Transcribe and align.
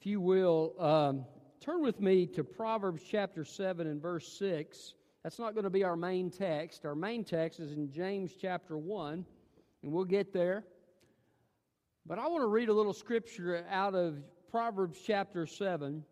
If 0.00 0.06
you 0.06 0.18
will, 0.18 0.72
um, 0.78 1.26
turn 1.60 1.82
with 1.82 2.00
me 2.00 2.24
to 2.28 2.42
Proverbs 2.42 3.02
chapter 3.06 3.44
7 3.44 3.86
and 3.86 4.00
verse 4.00 4.26
6. 4.38 4.94
That's 5.22 5.38
not 5.38 5.52
going 5.52 5.64
to 5.64 5.70
be 5.70 5.84
our 5.84 5.94
main 5.94 6.30
text. 6.30 6.86
Our 6.86 6.94
main 6.94 7.22
text 7.22 7.60
is 7.60 7.72
in 7.72 7.92
James 7.92 8.32
chapter 8.34 8.78
1, 8.78 9.26
and 9.82 9.92
we'll 9.92 10.06
get 10.06 10.32
there. 10.32 10.64
But 12.06 12.18
I 12.18 12.28
want 12.28 12.40
to 12.40 12.46
read 12.46 12.70
a 12.70 12.72
little 12.72 12.94
scripture 12.94 13.62
out 13.68 13.94
of 13.94 14.16
Proverbs 14.50 14.98
chapter 15.06 15.46
7 15.46 16.02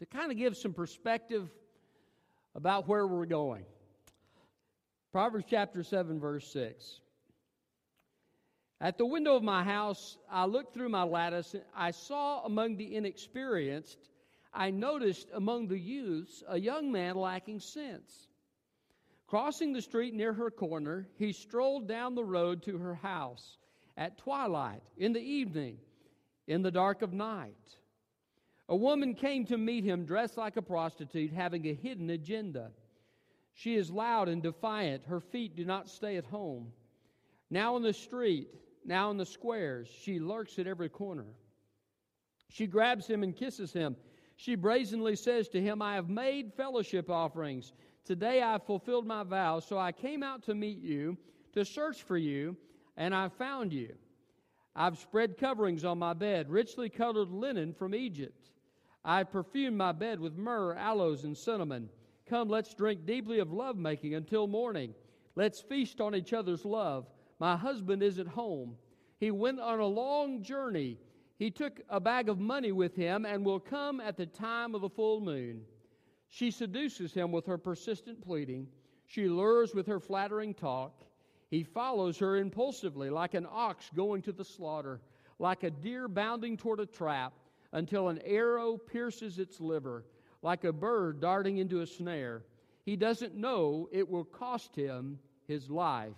to 0.00 0.06
kind 0.06 0.32
of 0.32 0.36
give 0.36 0.56
some 0.56 0.72
perspective 0.72 1.48
about 2.56 2.88
where 2.88 3.06
we're 3.06 3.26
going. 3.26 3.64
Proverbs 5.12 5.44
chapter 5.48 5.84
7, 5.84 6.18
verse 6.18 6.52
6. 6.52 6.98
At 8.84 8.98
the 8.98 9.06
window 9.06 9.34
of 9.34 9.42
my 9.42 9.64
house, 9.64 10.18
I 10.30 10.44
looked 10.44 10.74
through 10.74 10.90
my 10.90 11.04
lattice. 11.04 11.56
I 11.74 11.90
saw 11.90 12.44
among 12.44 12.76
the 12.76 12.96
inexperienced, 12.96 14.10
I 14.52 14.72
noticed 14.72 15.30
among 15.32 15.68
the 15.68 15.78
youths 15.78 16.42
a 16.46 16.60
young 16.60 16.92
man 16.92 17.16
lacking 17.16 17.60
sense. 17.60 18.28
Crossing 19.26 19.72
the 19.72 19.80
street 19.80 20.12
near 20.12 20.34
her 20.34 20.50
corner, 20.50 21.08
he 21.16 21.32
strolled 21.32 21.88
down 21.88 22.14
the 22.14 22.26
road 22.26 22.62
to 22.64 22.76
her 22.76 22.94
house 22.94 23.56
at 23.96 24.18
twilight, 24.18 24.82
in 24.98 25.14
the 25.14 25.22
evening, 25.22 25.78
in 26.46 26.60
the 26.60 26.70
dark 26.70 27.00
of 27.00 27.14
night. 27.14 27.78
A 28.68 28.76
woman 28.76 29.14
came 29.14 29.46
to 29.46 29.56
meet 29.56 29.84
him 29.84 30.04
dressed 30.04 30.36
like 30.36 30.58
a 30.58 30.62
prostitute, 30.62 31.32
having 31.32 31.66
a 31.66 31.72
hidden 31.72 32.10
agenda. 32.10 32.70
She 33.54 33.76
is 33.76 33.90
loud 33.90 34.28
and 34.28 34.42
defiant. 34.42 35.06
Her 35.06 35.20
feet 35.20 35.56
do 35.56 35.64
not 35.64 35.88
stay 35.88 36.18
at 36.18 36.26
home. 36.26 36.70
Now 37.48 37.76
in 37.78 37.82
the 37.82 37.94
street, 37.94 38.48
now 38.86 39.10
in 39.10 39.16
the 39.16 39.26
squares, 39.26 39.88
she 39.88 40.18
lurks 40.18 40.58
at 40.58 40.66
every 40.66 40.88
corner. 40.88 41.26
She 42.48 42.66
grabs 42.66 43.06
him 43.06 43.22
and 43.22 43.34
kisses 43.34 43.72
him. 43.72 43.96
She 44.36 44.54
brazenly 44.54 45.16
says 45.16 45.48
to 45.48 45.60
him, 45.60 45.80
I 45.80 45.94
have 45.94 46.08
made 46.08 46.52
fellowship 46.54 47.08
offerings. 47.08 47.72
Today 48.04 48.42
I 48.42 48.52
have 48.52 48.64
fulfilled 48.64 49.06
my 49.06 49.22
vows, 49.22 49.66
so 49.66 49.78
I 49.78 49.92
came 49.92 50.22
out 50.22 50.42
to 50.44 50.54
meet 50.54 50.78
you, 50.78 51.16
to 51.52 51.64
search 51.64 52.02
for 52.02 52.16
you, 52.16 52.56
and 52.96 53.14
I 53.14 53.28
found 53.28 53.72
you. 53.72 53.94
I've 54.76 54.98
spread 54.98 55.38
coverings 55.38 55.84
on 55.84 55.98
my 55.98 56.12
bed, 56.12 56.50
richly 56.50 56.88
colored 56.88 57.30
linen 57.30 57.72
from 57.72 57.94
Egypt. 57.94 58.50
I've 59.04 59.30
perfumed 59.30 59.76
my 59.76 59.92
bed 59.92 60.18
with 60.18 60.36
myrrh, 60.36 60.74
aloes, 60.74 61.24
and 61.24 61.36
cinnamon. 61.36 61.88
Come, 62.26 62.48
let's 62.48 62.74
drink 62.74 63.06
deeply 63.06 63.38
of 63.38 63.52
lovemaking 63.52 64.14
until 64.14 64.46
morning. 64.46 64.94
Let's 65.36 65.60
feast 65.60 66.00
on 66.00 66.14
each 66.14 66.32
other's 66.32 66.64
love. 66.64 67.06
My 67.44 67.56
husband 67.58 68.02
is 68.02 68.18
at 68.18 68.26
home. 68.26 68.74
He 69.20 69.30
went 69.30 69.60
on 69.60 69.78
a 69.78 69.86
long 69.86 70.42
journey. 70.42 70.96
He 71.36 71.50
took 71.50 71.78
a 71.90 72.00
bag 72.00 72.30
of 72.30 72.40
money 72.40 72.72
with 72.72 72.96
him 72.96 73.26
and 73.26 73.44
will 73.44 73.60
come 73.60 74.00
at 74.00 74.16
the 74.16 74.24
time 74.24 74.74
of 74.74 74.80
the 74.80 74.88
full 74.88 75.20
moon. 75.20 75.60
She 76.30 76.50
seduces 76.50 77.12
him 77.12 77.32
with 77.32 77.44
her 77.44 77.58
persistent 77.58 78.22
pleading. 78.22 78.66
She 79.04 79.28
lures 79.28 79.74
with 79.74 79.86
her 79.88 80.00
flattering 80.00 80.54
talk. 80.54 81.04
He 81.50 81.64
follows 81.64 82.16
her 82.16 82.38
impulsively, 82.38 83.10
like 83.10 83.34
an 83.34 83.46
ox 83.50 83.90
going 83.94 84.22
to 84.22 84.32
the 84.32 84.42
slaughter, 84.42 85.02
like 85.38 85.64
a 85.64 85.70
deer 85.70 86.08
bounding 86.08 86.56
toward 86.56 86.80
a 86.80 86.86
trap, 86.86 87.34
until 87.72 88.08
an 88.08 88.22
arrow 88.24 88.78
pierces 88.78 89.38
its 89.38 89.60
liver, 89.60 90.06
like 90.40 90.64
a 90.64 90.72
bird 90.72 91.20
darting 91.20 91.58
into 91.58 91.82
a 91.82 91.86
snare. 91.86 92.42
He 92.86 92.96
doesn't 92.96 93.34
know 93.34 93.90
it 93.92 94.08
will 94.08 94.24
cost 94.24 94.74
him 94.74 95.18
his 95.46 95.68
life. 95.68 96.14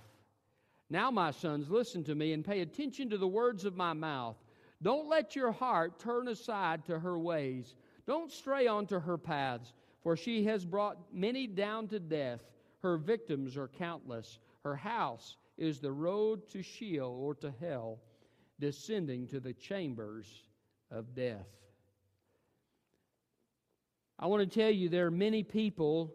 Now, 0.89 1.11
my 1.11 1.33
sons, 1.33 1.69
listen 1.69 2.05
to 2.05 2.15
me 2.15 2.33
and 2.33 2.45
pay 2.45 2.61
attention 2.61 3.11
to 3.11 3.19
the 3.19 3.27
words 3.27 3.65
of 3.65 3.77
my 3.77 3.93
mouth. 3.93 4.37
Don't 4.83 5.09
let 5.09 5.35
your 5.35 5.53
heart 5.53 5.99
turn 5.99 6.29
aside 6.29 6.85
to 6.85 6.99
her 6.99 7.19
ways. 7.19 7.75
Don't 8.07 8.31
stray 8.31 8.67
onto 8.67 9.01
her 9.01 9.19
paths, 9.19 9.73
for 10.03 10.17
she 10.17 10.45
has 10.45 10.65
brought 10.65 10.99
many 11.13 11.47
down 11.47 11.89
to 11.89 11.99
death. 11.99 12.41
Her 12.83 12.99
victims 12.99 13.57
are 13.57 13.69
countless. 13.69 14.39
Her 14.63 14.77
house 14.77 15.37
is 15.59 15.81
the 15.81 15.91
road 15.91 16.49
to 16.51 16.63
Sheol 16.63 17.19
or 17.21 17.35
to 17.37 17.53
hell, 17.61 17.99
descending 18.61 19.27
to 19.29 19.41
the 19.41 19.55
chambers 19.55 20.45
of 20.91 21.15
death. 21.15 21.47
I 24.19 24.27
want 24.27 24.49
to 24.49 24.59
tell 24.61 24.71
you 24.71 24.89
there 24.89 25.07
are 25.07 25.11
many 25.11 25.43
people 25.43 26.15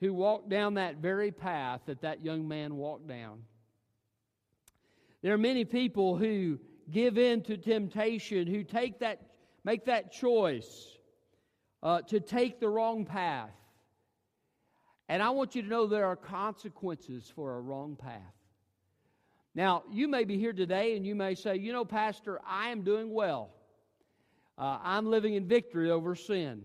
who 0.00 0.12
walk 0.12 0.48
down 0.48 0.74
that 0.74 0.96
very 0.96 1.30
path 1.30 1.80
that 1.86 2.02
that 2.02 2.24
young 2.24 2.46
man 2.46 2.76
walked 2.76 3.06
down. 3.06 3.42
There 5.22 5.32
are 5.32 5.38
many 5.38 5.64
people 5.64 6.16
who 6.16 6.58
give 6.90 7.16
in 7.16 7.42
to 7.42 7.56
temptation, 7.56 8.46
who 8.46 8.64
take 8.64 8.98
that, 9.00 9.20
make 9.64 9.86
that 9.86 10.12
choice 10.12 10.98
uh, 11.82 12.02
to 12.02 12.20
take 12.20 12.60
the 12.60 12.68
wrong 12.68 13.04
path. 13.04 13.50
And 15.08 15.22
I 15.22 15.30
want 15.30 15.54
you 15.54 15.62
to 15.62 15.68
know 15.68 15.86
there 15.86 16.06
are 16.06 16.16
consequences 16.16 17.30
for 17.34 17.56
a 17.56 17.60
wrong 17.60 17.96
path. 17.96 18.20
Now, 19.54 19.82
you 19.90 20.08
may 20.08 20.24
be 20.24 20.38
here 20.38 20.52
today 20.52 20.96
and 20.96 21.06
you 21.06 21.14
may 21.14 21.34
say, 21.34 21.56
you 21.56 21.72
know, 21.72 21.84
Pastor, 21.84 22.40
I 22.46 22.70
am 22.70 22.82
doing 22.82 23.12
well. 23.12 23.50
Uh, 24.56 24.78
I'm 24.82 25.06
living 25.06 25.34
in 25.34 25.46
victory 25.46 25.90
over 25.90 26.14
sin. 26.14 26.62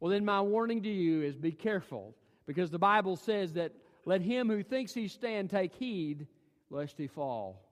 Well, 0.00 0.10
then, 0.10 0.24
my 0.24 0.40
warning 0.40 0.82
to 0.82 0.88
you 0.88 1.22
is 1.22 1.36
be 1.36 1.52
careful 1.52 2.14
because 2.46 2.70
the 2.70 2.78
Bible 2.78 3.16
says 3.16 3.52
that 3.52 3.72
let 4.06 4.22
him 4.22 4.48
who 4.48 4.62
thinks 4.62 4.94
he 4.94 5.08
stand 5.08 5.50
take 5.50 5.74
heed 5.74 6.26
lest 6.70 6.96
he 6.96 7.06
fall. 7.06 7.69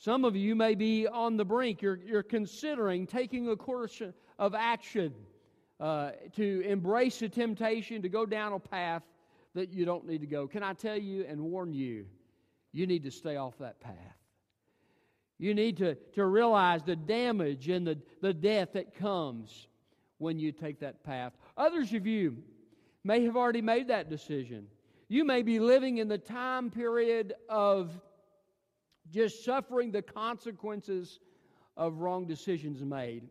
Some 0.00 0.24
of 0.24 0.34
you 0.34 0.54
may 0.54 0.74
be 0.74 1.06
on 1.06 1.36
the 1.36 1.44
brink. 1.44 1.82
You're, 1.82 1.98
you're 1.98 2.22
considering 2.22 3.06
taking 3.06 3.50
a 3.50 3.56
course 3.56 4.00
of 4.38 4.54
action 4.54 5.12
uh, 5.78 6.12
to 6.36 6.62
embrace 6.62 7.20
a 7.20 7.28
temptation 7.28 8.00
to 8.00 8.08
go 8.08 8.24
down 8.24 8.54
a 8.54 8.58
path 8.58 9.02
that 9.54 9.70
you 9.70 9.84
don't 9.84 10.06
need 10.06 10.22
to 10.22 10.26
go. 10.26 10.46
Can 10.46 10.62
I 10.62 10.72
tell 10.72 10.96
you 10.96 11.26
and 11.28 11.38
warn 11.42 11.74
you, 11.74 12.06
you 12.72 12.86
need 12.86 13.02
to 13.02 13.10
stay 13.10 13.36
off 13.36 13.58
that 13.58 13.78
path. 13.78 13.94
You 15.38 15.52
need 15.52 15.76
to, 15.76 15.96
to 16.14 16.24
realize 16.24 16.82
the 16.82 16.96
damage 16.96 17.68
and 17.68 17.86
the, 17.86 17.98
the 18.22 18.32
death 18.32 18.72
that 18.72 18.94
comes 18.94 19.68
when 20.16 20.38
you 20.38 20.50
take 20.50 20.80
that 20.80 21.04
path. 21.04 21.34
Others 21.58 21.92
of 21.92 22.06
you 22.06 22.38
may 23.04 23.24
have 23.24 23.36
already 23.36 23.60
made 23.60 23.88
that 23.88 24.08
decision. 24.08 24.66
You 25.08 25.26
may 25.26 25.42
be 25.42 25.60
living 25.60 25.98
in 25.98 26.08
the 26.08 26.16
time 26.16 26.70
period 26.70 27.34
of 27.50 27.90
just 29.10 29.44
suffering 29.44 29.90
the 29.90 30.02
consequences 30.02 31.20
of 31.76 31.98
wrong 31.98 32.26
decisions 32.26 32.82
made. 32.82 33.28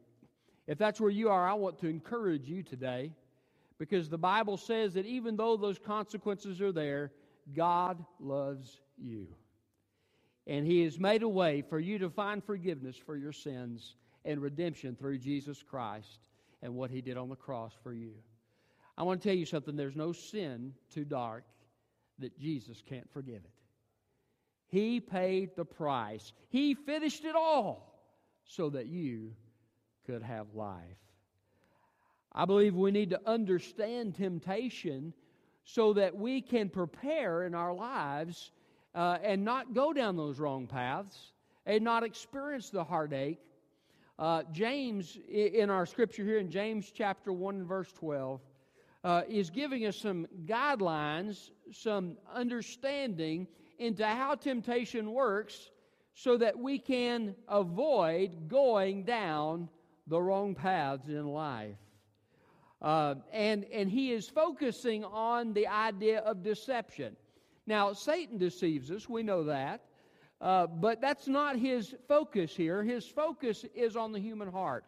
If 0.68 0.78
that's 0.78 1.00
where 1.02 1.10
you 1.10 1.30
are, 1.30 1.48
I 1.48 1.54
want 1.54 1.80
to 1.80 1.88
encourage 1.88 2.48
you 2.48 2.64
today 2.64 3.12
because 3.80 4.10
the 4.10 4.18
Bible 4.18 4.58
says 4.58 4.94
that 4.94 5.06
even 5.06 5.36
though 5.36 5.58
those 5.58 5.80
consequences 5.80 6.62
are 6.62 6.72
there, 6.72 7.12
God 7.56 8.04
loves 8.20 8.80
you. 8.98 9.28
And 10.46 10.66
He 10.66 10.84
has 10.84 11.00
made 11.00 11.24
a 11.24 11.30
way 11.30 11.62
for 11.62 11.80
you 11.80 11.98
to 12.00 12.10
find 12.10 12.44
forgiveness 12.44 12.98
for 12.98 13.16
your 13.16 13.32
sins 13.32 13.96
and 14.26 14.42
redemption 14.42 14.96
through 14.96 15.20
Jesus 15.20 15.64
Christ 15.64 16.28
and 16.62 16.76
what 16.76 16.92
He 16.92 17.02
did 17.02 17.18
on 17.18 17.30
the 17.30 17.36
cross 17.36 17.74
for 17.82 17.94
you. 17.94 18.14
I 18.98 19.04
want 19.04 19.22
to 19.22 19.30
tell 19.30 19.38
you 19.38 19.46
something 19.46 19.76
there's 19.76 19.96
no 19.96 20.12
sin 20.12 20.74
too 20.94 21.06
dark 21.06 21.46
that 22.20 22.38
Jesus 22.38 22.84
can't 22.88 23.10
forgive 23.14 23.38
it. 23.38 23.59
He 24.70 25.00
paid 25.00 25.56
the 25.56 25.66
price. 25.66 26.32
He 26.50 26.76
finished 26.76 27.26
it 27.26 27.36
all 27.36 28.02
so 28.46 28.70
that 28.70 28.88
you 28.88 29.34
could 30.06 30.24
have 30.24 30.54
life. 30.54 30.98
I 32.32 32.46
believe 32.46 32.76
we 32.76 32.92
need 32.92 33.10
to 33.10 33.22
understand 33.28 34.16
temptation 34.16 35.14
so 35.64 35.94
that 35.94 36.16
we 36.16 36.42
can 36.42 36.70
prepare 36.70 37.44
in 37.44 37.56
our 37.56 37.74
lives 37.74 38.52
uh, 38.94 39.18
and 39.24 39.44
not 39.44 39.74
go 39.74 39.92
down 39.94 40.16
those 40.16 40.40
wrong 40.40 40.68
paths 40.68 41.34
and 41.66 41.84
not 41.84 42.04
experience 42.04 42.70
the 42.70 42.84
heartache. 42.84 43.40
Uh, 44.18 44.44
James, 44.52 45.18
in 45.30 45.70
our 45.70 45.86
scripture 45.86 46.24
here 46.24 46.40
in 46.40 46.52
James 46.52 46.92
chapter 46.94 47.34
1 47.34 47.56
and 47.56 47.68
verse 47.68 47.92
12, 47.94 48.42
uh, 49.04 49.22
is 49.30 49.50
giving 49.50 49.86
us 49.86 49.96
some 49.98 50.28
guidelines, 50.46 51.52
some 51.72 52.18
understanding 52.34 53.48
into 53.80 54.06
how 54.06 54.36
temptation 54.36 55.12
works 55.12 55.72
so 56.14 56.38
that 56.38 56.58
we 56.60 56.78
can 56.78 57.36
avoid 57.48 58.50
going 58.50 59.04
down 59.04 59.70
the 60.08 60.22
wrong 60.22 60.54
paths 60.54 61.08
in 61.08 61.28
life. 61.28 61.78
Uh, 62.82 63.16
and, 63.32 63.66
and 63.74 63.90
he 63.90 64.12
is 64.12 64.28
focusing 64.28 65.04
on 65.04 65.54
the 65.54 65.68
idea 65.68 66.20
of 66.20 66.44
deception. 66.44 67.16
Now, 67.68 67.94
Satan 67.94 68.38
deceives 68.38 68.90
us, 68.92 69.08
we 69.08 69.24
know 69.24 69.44
that, 69.46 69.82
uh, 70.42 70.68
but 70.68 71.02
that's 71.02 71.28
not 71.28 71.58
his 71.58 71.96
focus 72.08 72.56
here. 72.56 72.84
His 72.84 73.06
focus 73.06 73.66
is 73.76 73.96
on 73.96 74.12
the 74.12 74.20
human 74.20 74.50
heart. 74.52 74.86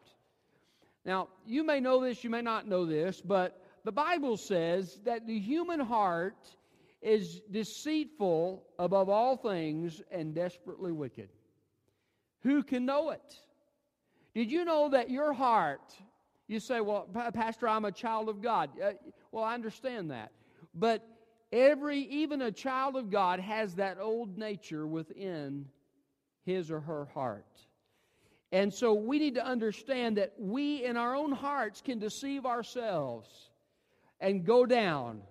Now, 1.06 1.30
you 1.46 1.64
may 1.64 1.80
know 1.80 2.04
this, 2.04 2.24
you 2.24 2.30
may 2.30 2.42
not 2.42 2.68
know 2.68 2.86
this, 2.86 3.22
but 3.22 3.62
the 3.84 3.92
Bible 3.92 4.38
says 4.38 5.00
that 5.04 5.28
the 5.28 5.40
human 5.40 5.80
heart 5.80 6.38
is 7.02 7.42
deceitful 7.50 8.64
above 8.78 9.10
all 9.10 9.36
things 9.36 10.02
and 10.12 10.36
desperately 10.36 10.92
wicked. 10.92 11.30
Who 12.42 12.64
can 12.64 12.86
know 12.86 13.10
it? 13.10 13.36
Did 14.34 14.52
you 14.52 14.66
know 14.66 14.90
that 14.90 15.10
your 15.10 15.34
heart, 15.34 15.94
you 16.48 16.60
say, 16.60 16.80
well, 16.82 17.08
Pastor, 17.34 17.68
I'm 17.68 17.86
a 17.86 17.92
child 17.92 18.30
of 18.30 18.42
God. 18.42 18.70
Uh, 18.82 18.92
well, 19.32 19.44
I 19.44 19.54
understand 19.54 20.12
that. 20.12 20.32
But 20.74 21.06
every, 21.52 22.00
even 22.00 22.42
a 22.42 22.52
child 22.52 22.96
of 22.96 23.10
God, 23.10 23.40
has 23.40 23.76
that 23.76 23.98
old 24.00 24.38
nature 24.38 24.88
within 24.88 25.66
his 26.46 26.72
or 26.72 26.80
her 26.80 27.06
heart. 27.14 27.46
And 28.52 28.74
so 28.74 28.94
we 28.94 29.20
need 29.20 29.36
to 29.36 29.46
understand 29.46 30.18
that 30.18 30.34
we 30.38 30.84
in 30.84 30.98
our 30.98 31.16
own 31.16 31.32
hearts 31.32 31.82
can 31.82 32.00
deceive 32.00 32.46
ourselves 32.46 33.30
and 34.20 34.46
go 34.46 34.66
down 34.66 35.22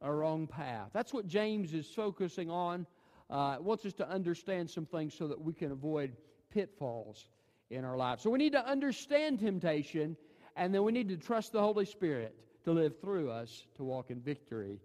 a 0.00 0.12
wrong 0.12 0.46
path. 0.46 0.90
That's 0.92 1.12
what 1.12 1.26
James 1.26 1.74
is 1.74 1.86
focusing 1.86 2.50
on. 2.50 2.86
Uh, 3.30 3.56
wants 3.60 3.84
us 3.84 3.92
to 3.94 4.08
understand 4.08 4.70
some 4.70 4.86
things 4.86 5.14
so 5.14 5.28
that 5.28 5.40
we 5.40 5.52
can 5.52 5.70
avoid 5.70 6.16
pitfalls 6.50 7.28
in 7.70 7.84
our 7.84 7.96
lives. 7.96 8.22
So 8.22 8.30
we 8.30 8.38
need 8.38 8.52
to 8.52 8.66
understand 8.66 9.40
temptation, 9.40 10.16
and 10.56 10.74
then 10.74 10.82
we 10.82 10.92
need 10.92 11.08
to 11.10 11.16
trust 11.16 11.52
the 11.52 11.60
Holy 11.60 11.84
Spirit 11.84 12.34
to 12.64 12.72
live 12.72 13.00
through 13.00 13.30
us 13.30 13.66
to 13.76 13.84
walk 13.84 14.10
in 14.10 14.20
victory 14.20 14.80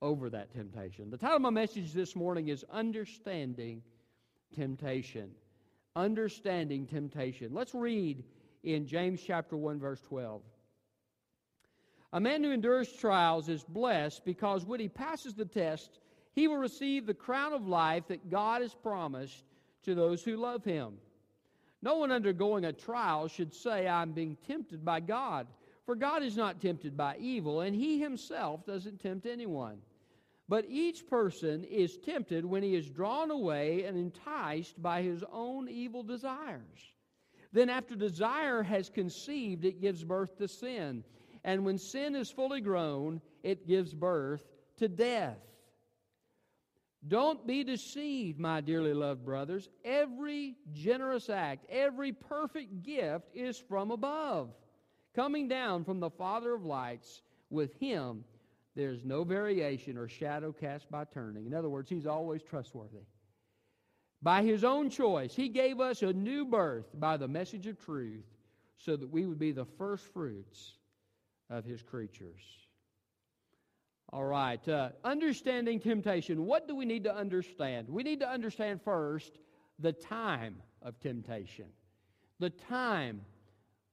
over 0.00 0.30
that 0.30 0.52
temptation. 0.52 1.10
The 1.10 1.16
title 1.16 1.36
of 1.36 1.42
my 1.42 1.50
message 1.50 1.92
this 1.92 2.14
morning 2.14 2.48
is 2.48 2.64
Understanding 2.70 3.82
Temptation. 4.54 5.30
Understanding 5.96 6.86
Temptation. 6.86 7.52
Let's 7.52 7.74
read 7.74 8.24
in 8.62 8.86
James 8.86 9.20
chapter 9.24 9.56
1 9.56 9.80
verse 9.80 10.00
12. 10.02 10.42
A 12.12 12.20
man 12.20 12.44
who 12.44 12.50
endures 12.50 12.92
trials 12.92 13.48
is 13.48 13.64
blessed 13.64 14.24
because 14.24 14.66
when 14.66 14.80
he 14.80 14.88
passes 14.88 15.34
the 15.34 15.46
test, 15.46 16.00
he 16.34 16.46
will 16.46 16.58
receive 16.58 17.06
the 17.06 17.14
crown 17.14 17.52
of 17.52 17.66
life 17.66 18.06
that 18.08 18.30
God 18.30 18.62
has 18.62 18.74
promised 18.74 19.44
to 19.84 19.94
those 19.94 20.22
who 20.22 20.36
love 20.36 20.64
him. 20.64 20.98
No 21.80 21.96
one 21.96 22.12
undergoing 22.12 22.64
a 22.64 22.72
trial 22.72 23.28
should 23.28 23.54
say, 23.54 23.88
I'm 23.88 24.12
being 24.12 24.36
tempted 24.46 24.84
by 24.84 25.00
God. 25.00 25.46
For 25.84 25.96
God 25.96 26.22
is 26.22 26.36
not 26.36 26.60
tempted 26.60 26.96
by 26.96 27.16
evil, 27.18 27.62
and 27.62 27.74
he 27.74 27.98
himself 27.98 28.64
doesn't 28.64 29.00
tempt 29.00 29.26
anyone. 29.26 29.78
But 30.48 30.66
each 30.68 31.06
person 31.08 31.64
is 31.64 31.96
tempted 31.96 32.44
when 32.44 32.62
he 32.62 32.74
is 32.74 32.88
drawn 32.88 33.30
away 33.30 33.84
and 33.84 33.96
enticed 33.96 34.80
by 34.80 35.02
his 35.02 35.24
own 35.32 35.68
evil 35.68 36.02
desires. 36.02 36.92
Then, 37.52 37.68
after 37.68 37.96
desire 37.96 38.62
has 38.62 38.88
conceived, 38.88 39.64
it 39.64 39.80
gives 39.80 40.04
birth 40.04 40.38
to 40.38 40.46
sin. 40.46 41.04
And 41.44 41.64
when 41.64 41.78
sin 41.78 42.14
is 42.14 42.30
fully 42.30 42.60
grown, 42.60 43.20
it 43.42 43.66
gives 43.66 43.94
birth 43.94 44.42
to 44.76 44.88
death. 44.88 45.38
Don't 47.06 47.46
be 47.46 47.64
deceived, 47.64 48.38
my 48.38 48.60
dearly 48.60 48.94
loved 48.94 49.24
brothers. 49.24 49.68
Every 49.84 50.56
generous 50.72 51.28
act, 51.28 51.66
every 51.68 52.12
perfect 52.12 52.84
gift 52.84 53.26
is 53.34 53.58
from 53.58 53.90
above, 53.90 54.50
coming 55.14 55.48
down 55.48 55.84
from 55.84 55.98
the 55.98 56.10
Father 56.10 56.54
of 56.54 56.64
lights. 56.64 57.22
With 57.50 57.74
him, 57.80 58.24
there's 58.76 59.04
no 59.04 59.24
variation 59.24 59.98
or 59.98 60.08
shadow 60.08 60.52
cast 60.52 60.90
by 60.90 61.04
turning. 61.04 61.46
In 61.46 61.54
other 61.54 61.68
words, 61.68 61.90
he's 61.90 62.06
always 62.06 62.42
trustworthy. 62.42 63.04
By 64.22 64.44
his 64.44 64.62
own 64.62 64.88
choice, 64.88 65.34
he 65.34 65.48
gave 65.48 65.80
us 65.80 66.02
a 66.02 66.12
new 66.12 66.44
birth 66.44 66.86
by 66.94 67.16
the 67.16 67.26
message 67.26 67.66
of 67.66 67.84
truth 67.84 68.24
so 68.78 68.96
that 68.96 69.10
we 69.10 69.26
would 69.26 69.40
be 69.40 69.50
the 69.50 69.64
first 69.64 70.04
fruits 70.14 70.74
of 71.52 71.64
his 71.64 71.82
creatures. 71.82 72.40
All 74.12 74.24
right, 74.24 74.66
uh, 74.68 74.90
understanding 75.04 75.80
temptation. 75.80 76.44
What 76.44 76.66
do 76.66 76.74
we 76.74 76.84
need 76.84 77.04
to 77.04 77.14
understand? 77.14 77.88
We 77.88 78.02
need 78.02 78.20
to 78.20 78.28
understand 78.28 78.80
first 78.82 79.38
the 79.78 79.92
time 79.92 80.56
of 80.82 80.98
temptation. 80.98 81.66
The 82.40 82.50
time 82.50 83.20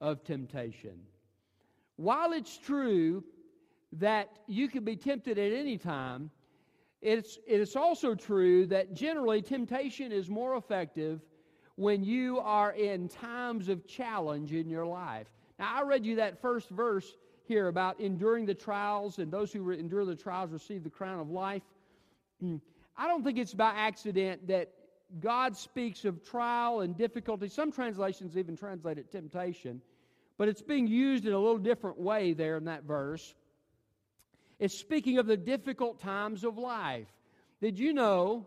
of 0.00 0.24
temptation. 0.24 1.00
While 1.96 2.32
it's 2.32 2.56
true 2.58 3.22
that 3.92 4.28
you 4.46 4.68
can 4.68 4.84
be 4.84 4.96
tempted 4.96 5.38
at 5.38 5.52
any 5.52 5.76
time, 5.78 6.30
it's, 7.02 7.38
it's 7.46 7.76
also 7.76 8.14
true 8.14 8.66
that 8.66 8.94
generally 8.94 9.42
temptation 9.42 10.12
is 10.12 10.28
more 10.28 10.56
effective 10.56 11.20
when 11.76 12.04
you 12.04 12.40
are 12.40 12.72
in 12.72 13.08
times 13.08 13.68
of 13.68 13.86
challenge 13.86 14.52
in 14.52 14.68
your 14.68 14.86
life. 14.86 15.26
Now, 15.58 15.72
I 15.76 15.82
read 15.82 16.04
you 16.04 16.16
that 16.16 16.40
first 16.40 16.68
verse 16.68 17.16
here 17.50 17.66
about 17.66 17.98
enduring 17.98 18.46
the 18.46 18.54
trials, 18.54 19.18
and 19.18 19.28
those 19.32 19.52
who 19.52 19.72
endure 19.72 20.04
the 20.04 20.14
trials 20.14 20.52
receive 20.52 20.84
the 20.84 20.88
crown 20.88 21.18
of 21.18 21.30
life. 21.30 21.62
I 22.40 23.08
don't 23.08 23.24
think 23.24 23.38
it's 23.38 23.54
by 23.54 23.72
accident 23.72 24.46
that 24.46 24.68
God 25.18 25.56
speaks 25.56 26.04
of 26.04 26.24
trial 26.24 26.82
and 26.82 26.96
difficulty. 26.96 27.48
Some 27.48 27.72
translations 27.72 28.36
even 28.36 28.56
translate 28.56 28.98
it 28.98 29.10
temptation, 29.10 29.82
but 30.38 30.46
it's 30.46 30.62
being 30.62 30.86
used 30.86 31.26
in 31.26 31.32
a 31.32 31.38
little 31.38 31.58
different 31.58 31.98
way 31.98 32.34
there 32.34 32.56
in 32.56 32.66
that 32.66 32.84
verse. 32.84 33.34
It's 34.60 34.78
speaking 34.78 35.18
of 35.18 35.26
the 35.26 35.36
difficult 35.36 35.98
times 35.98 36.44
of 36.44 36.56
life. 36.56 37.08
Did 37.60 37.80
you 37.80 37.92
know 37.92 38.46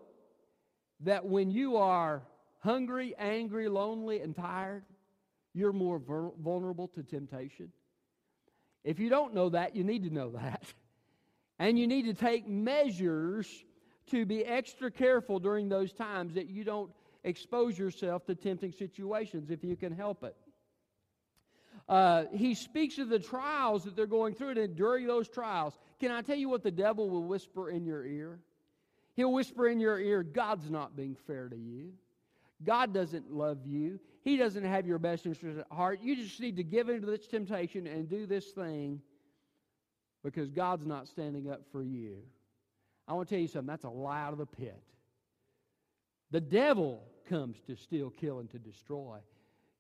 that 1.02 1.26
when 1.26 1.52
you 1.52 1.76
are 1.76 2.22
hungry, 2.60 3.16
angry, 3.20 3.68
lonely, 3.68 4.22
and 4.22 4.34
tired, 4.34 4.86
you're 5.54 5.74
more 5.74 6.00
vulnerable 6.00 6.88
to 6.96 7.04
temptation? 7.04 7.74
If 8.84 9.00
you 9.00 9.10
don't 9.10 9.34
know 9.34 9.50
that, 9.50 9.76
you 9.76 9.84
need 9.84 10.04
to 10.04 10.14
know 10.14 10.32
that. 10.32 10.64
And 11.60 11.78
you 11.78 11.86
need 11.86 12.06
to 12.06 12.16
take 12.16 12.48
measures 12.48 13.48
to 14.08 14.26
be 14.26 14.44
extra 14.44 14.90
careful 14.90 15.40
during 15.40 15.70
those 15.70 15.94
times 15.94 16.34
that 16.34 16.50
you 16.50 16.64
don't 16.64 16.92
expose 17.24 17.78
yourself 17.78 18.26
to 18.26 18.36
tempting 18.36 18.72
situations 18.72 19.50
if 19.50 19.64
you 19.64 19.76
can 19.76 19.94
help 19.94 20.24
it. 20.24 20.36
Uh, 21.88 22.26
he 22.34 22.54
speaks 22.54 22.98
of 22.98 23.10
the 23.10 23.20
trials 23.20 23.84
that 23.84 23.96
they're 23.96 24.06
going 24.08 24.34
through, 24.34 24.50
and 24.52 24.76
during 24.76 25.06
those 25.06 25.30
trials, 25.30 25.78
can 26.00 26.12
I 26.12 26.22
tell 26.22 26.36
you 26.36 26.50
what 26.50 26.64
the 26.64 26.72
devil 26.72 27.10
will 27.10 27.24
whisper 27.24 27.70
in 27.70 27.86
your 27.86 28.06
ear? 28.06 28.40
He'll 29.16 29.32
whisper 29.32 29.68
in 29.68 29.80
your 29.80 30.00
ear, 30.00 30.24
God's 30.24 30.70
not 30.70 30.96
being 30.96 31.16
fair 31.28 31.50
to 31.50 31.58
you. 31.58 31.94
God 32.64 32.94
doesn't 32.94 33.32
love 33.32 33.60
you. 33.66 34.00
He 34.24 34.38
doesn't 34.38 34.64
have 34.64 34.88
your 34.88 35.00
best 35.00 35.26
interest 35.26 35.60
at 35.60 35.68
heart. 35.76 36.00
You 36.02 36.16
just 36.16 36.40
need 36.40 36.56
to 36.56 36.64
give 36.64 36.90
into 36.90 37.06
this 37.06 37.28
temptation 37.28 37.88
and 37.88 38.10
do 38.10 38.26
this 38.26 38.52
thing 38.52 39.02
because 40.24 40.50
God's 40.50 40.86
not 40.86 41.08
standing 41.08 41.50
up 41.50 41.62
for 41.72 41.84
you. 41.84 42.18
I 43.08 43.14
want 43.14 43.28
to 43.28 43.36
tell 43.36 43.42
you 43.42 43.50
something 43.50 43.68
that's 43.68 43.84
a 43.84 43.90
lie 43.90 44.22
out 44.22 44.32
of 44.32 44.40
the 44.40 44.46
pit. 44.46 44.82
The 46.32 46.40
devil 46.40 47.04
comes 47.30 47.58
to 47.68 47.76
steal, 47.76 48.10
kill, 48.10 48.40
and 48.40 48.50
to 48.52 48.60
destroy. 48.60 49.20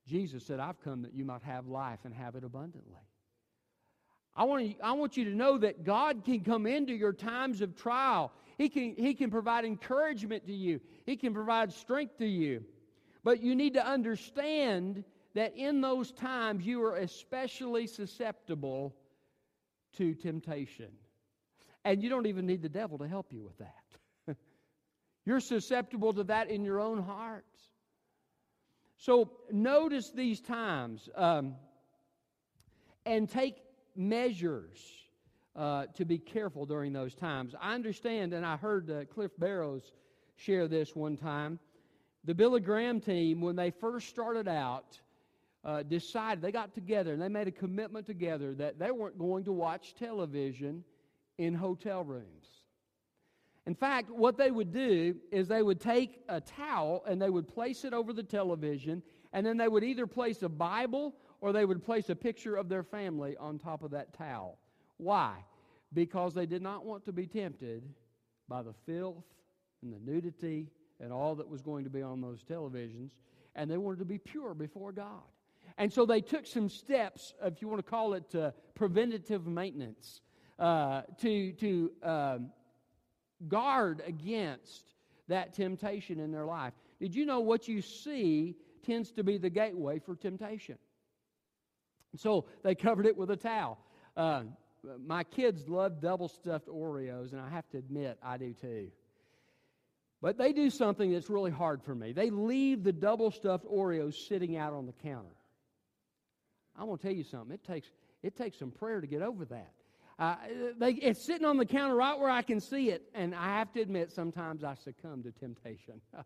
Jesus 0.05 0.45
said, 0.45 0.59
I've 0.59 0.81
come 0.81 1.03
that 1.03 1.13
you 1.13 1.23
might 1.23 1.43
have 1.43 1.67
life 1.67 1.99
and 2.03 2.13
have 2.13 2.35
it 2.35 2.43
abundantly. 2.43 2.99
I 4.35 4.43
want, 4.43 4.65
you, 4.65 4.75
I 4.83 4.91
want 4.93 5.15
you 5.15 5.25
to 5.25 5.35
know 5.35 5.57
that 5.59 5.83
God 5.83 6.25
can 6.25 6.41
come 6.41 6.65
into 6.65 6.93
your 6.93 7.13
times 7.13 7.61
of 7.61 7.75
trial. 7.75 8.31
He 8.57 8.67
can, 8.67 8.95
he 8.97 9.13
can 9.13 9.29
provide 9.29 9.63
encouragement 9.63 10.47
to 10.47 10.53
you, 10.53 10.81
He 11.05 11.15
can 11.15 11.33
provide 11.33 11.71
strength 11.71 12.17
to 12.17 12.25
you. 12.25 12.65
But 13.23 13.41
you 13.41 13.55
need 13.55 13.75
to 13.75 13.85
understand 13.85 15.03
that 15.33 15.55
in 15.55 15.81
those 15.81 16.11
times 16.11 16.65
you 16.65 16.83
are 16.83 16.95
especially 16.97 17.87
susceptible 17.87 18.95
to 19.97 20.13
temptation. 20.13 20.89
And 21.85 22.01
you 22.03 22.09
don't 22.09 22.27
even 22.27 22.45
need 22.45 22.61
the 22.61 22.69
devil 22.69 22.97
to 22.99 23.07
help 23.07 23.31
you 23.31 23.43
with 23.43 23.57
that. 23.57 24.37
You're 25.25 25.39
susceptible 25.39 26.13
to 26.13 26.23
that 26.25 26.49
in 26.49 26.63
your 26.63 26.79
own 26.79 27.01
hearts. 27.01 27.59
So 28.97 29.31
notice 29.51 30.11
these 30.11 30.39
times 30.39 31.09
um, 31.15 31.55
and 33.05 33.29
take 33.29 33.57
measures 33.95 34.79
uh, 35.55 35.87
to 35.95 36.05
be 36.05 36.17
careful 36.17 36.65
during 36.65 36.93
those 36.93 37.13
times. 37.13 37.53
I 37.59 37.73
understand, 37.73 38.33
and 38.33 38.45
I 38.45 38.55
heard 38.55 38.89
uh, 38.89 39.05
Cliff 39.05 39.31
Barrows 39.37 39.91
share 40.35 40.67
this 40.67 40.95
one 40.95 41.17
time 41.17 41.59
the 42.25 42.33
Billy 42.33 42.61
Graham 42.61 42.99
team, 42.99 43.41
when 43.41 43.55
they 43.55 43.69
first 43.71 44.09
started 44.09 44.47
out, 44.47 44.99
uh, 45.65 45.83
decided, 45.83 46.41
they 46.41 46.51
got 46.51 46.73
together 46.73 47.13
and 47.13 47.21
they 47.21 47.29
made 47.29 47.47
a 47.47 47.51
commitment 47.51 48.05
together 48.05 48.53
that 48.55 48.79
they 48.79 48.91
weren't 48.91 49.17
going 49.17 49.43
to 49.45 49.51
watch 49.51 49.95
television 49.95 50.83
in 51.37 51.53
hotel 51.53 52.03
rooms. 52.03 52.47
In 53.65 53.75
fact, 53.75 54.09
what 54.09 54.37
they 54.37 54.51
would 54.51 54.73
do 54.73 55.15
is 55.31 55.47
they 55.47 55.63
would 55.63 55.79
take 55.79 56.19
a 56.27 56.41
towel 56.41 57.03
and 57.07 57.21
they 57.21 57.29
would 57.29 57.47
place 57.47 57.85
it 57.85 57.93
over 57.93 58.11
the 58.11 58.23
television, 58.23 59.01
and 59.31 59.45
then 59.45 59.57
they 59.57 59.69
would 59.69 59.83
either 59.83 60.05
place 60.05 60.43
a 60.43 60.49
Bible 60.49 61.15
or 61.39 61.53
they 61.53 61.65
would 61.65 61.83
place 61.83 62.09
a 62.09 62.15
picture 62.15 62.55
of 62.55 62.67
their 62.67 62.83
family 62.83 63.37
on 63.37 63.57
top 63.57 63.83
of 63.83 63.91
that 63.91 64.13
towel. 64.13 64.57
Why? 64.97 65.35
Because 65.93 66.33
they 66.33 66.45
did 66.45 66.61
not 66.61 66.85
want 66.85 67.05
to 67.05 67.13
be 67.13 67.25
tempted 67.25 67.83
by 68.49 68.63
the 68.63 68.73
filth 68.85 69.23
and 69.81 69.93
the 69.93 69.99
nudity 69.99 70.67
and 70.99 71.11
all 71.11 71.35
that 71.35 71.49
was 71.49 71.61
going 71.61 71.83
to 71.83 71.89
be 71.89 72.01
on 72.01 72.21
those 72.21 72.43
televisions, 72.43 73.11
and 73.55 73.69
they 73.69 73.77
wanted 73.77 73.99
to 73.99 74.05
be 74.05 74.17
pure 74.17 74.53
before 74.53 74.91
God. 74.91 75.23
And 75.77 75.91
so 75.91 76.05
they 76.05 76.21
took 76.21 76.45
some 76.45 76.69
steps, 76.69 77.33
if 77.43 77.61
you 77.61 77.67
want 77.67 77.83
to 77.83 77.89
call 77.89 78.13
it 78.13 78.35
uh, 78.35 78.51
preventative 78.75 79.47
maintenance, 79.47 80.21
uh, 80.59 81.01
to, 81.21 81.51
to 81.53 81.91
um, 82.03 82.49
guard 83.47 84.03
against 84.05 84.93
that 85.27 85.53
temptation 85.53 86.19
in 86.19 86.31
their 86.31 86.45
life. 86.45 86.73
Did 86.99 87.15
you 87.15 87.25
know 87.25 87.39
what 87.39 87.67
you 87.67 87.81
see 87.81 88.55
tends 88.83 89.11
to 89.11 89.23
be 89.23 89.37
the 89.37 89.49
gateway 89.49 89.99
for 89.99 90.15
temptation. 90.15 90.77
So 92.15 92.45
they 92.63 92.75
covered 92.75 93.05
it 93.05 93.17
with 93.17 93.31
a 93.31 93.37
towel. 93.37 93.79
Uh, 94.15 94.43
my 95.03 95.23
kids 95.23 95.67
love 95.67 95.99
double 95.99 96.27
stuffed 96.27 96.67
Oreos, 96.67 97.31
and 97.31 97.41
I 97.41 97.49
have 97.49 97.67
to 97.69 97.77
admit, 97.77 98.19
I 98.21 98.37
do 98.37 98.53
too. 98.53 98.91
But 100.23 100.37
they 100.37 100.53
do 100.53 100.69
something 100.69 101.11
that's 101.11 101.29
really 101.29 101.51
hard 101.51 101.83
for 101.83 101.93
me. 101.93 102.13
They 102.13 102.29
leave 102.29 102.85
the 102.85 102.93
double 102.93 103.29
stuffed 103.29 103.65
Oreos 103.65 104.13
sitting 104.13 104.55
out 104.55 104.71
on 104.71 104.85
the 104.85 104.93
counter. 104.93 105.35
I'm 106.79 106.85
going 106.85 106.97
to 106.97 107.03
tell 107.03 107.11
you 107.11 107.25
something. 107.25 107.53
It 107.53 107.65
takes, 107.65 107.89
it 108.23 108.37
takes 108.37 108.57
some 108.57 108.71
prayer 108.71 109.01
to 109.01 109.05
get 109.05 109.21
over 109.21 109.43
that. 109.43 109.71
Uh, 110.17 110.35
they, 110.79 110.91
it's 110.91 111.21
sitting 111.21 111.45
on 111.45 111.57
the 111.57 111.65
counter 111.65 111.93
right 111.93 112.17
where 112.17 112.29
I 112.29 112.41
can 112.41 112.61
see 112.61 112.89
it, 112.89 113.03
and 113.13 113.35
I 113.35 113.47
have 113.57 113.73
to 113.73 113.81
admit, 113.81 114.13
sometimes 114.13 114.63
I 114.63 114.75
succumb 114.75 115.23
to 115.23 115.31
temptation. 115.33 115.99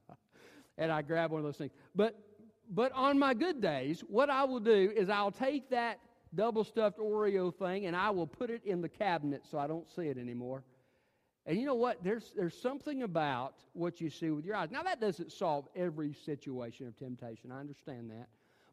and 0.78 0.92
I 0.92 1.02
grab 1.02 1.32
one 1.32 1.40
of 1.40 1.46
those 1.46 1.58
things. 1.58 1.72
But, 1.96 2.16
but 2.70 2.92
on 2.92 3.18
my 3.18 3.34
good 3.34 3.64
days, 3.64 4.02
what 4.02 4.30
I 4.30 4.44
will 4.44 4.60
do 4.60 4.94
is 4.96 5.10
I'll 5.10 5.32
take 5.32 5.72
that 5.72 5.98
double 6.36 6.64
stuffed 6.64 7.00
Oreo 7.00 7.52
thing 7.52 7.88
and 7.88 7.96
I 7.96 8.12
will 8.12 8.28
put 8.28 8.52
it 8.52 8.62
in 8.64 8.80
the 8.82 8.90
cabinet 8.90 9.42
so 9.50 9.58
I 9.58 9.66
don't 9.66 9.88
see 9.96 10.04
it 10.04 10.20
anymore. 10.20 10.64
And 11.48 11.58
you 11.58 11.66
know 11.66 11.76
what? 11.76 12.04
There's, 12.04 12.34
there's 12.36 12.60
something 12.62 13.04
about 13.04 13.56
what 13.72 14.02
you 14.02 14.10
see 14.10 14.30
with 14.32 14.46
your 14.46 14.58
eyes. 14.58 14.70
Now, 14.70 14.84
that 14.84 15.00
doesn't 15.00 15.32
solve 15.32 15.66
every 15.76 16.14
situation 16.14 16.88
of 16.88 16.98
temptation. 16.98 17.54
I 17.54 17.60
understand 17.62 18.12
that. 18.12 18.28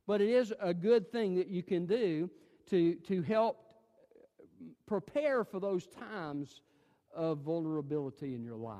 But 0.08 0.20
it 0.20 0.28
is 0.28 0.52
a 0.60 0.74
good 0.74 1.10
thing 1.12 1.36
that 1.36 1.46
you 1.46 1.62
can 1.62 1.86
do 1.86 2.28
to, 2.70 2.96
to 2.96 3.22
help 3.22 3.58
prepare 4.86 5.44
for 5.44 5.60
those 5.60 5.86
times 5.86 6.62
of 7.14 7.38
vulnerability 7.38 8.34
in 8.34 8.42
your 8.42 8.56
life. 8.56 8.76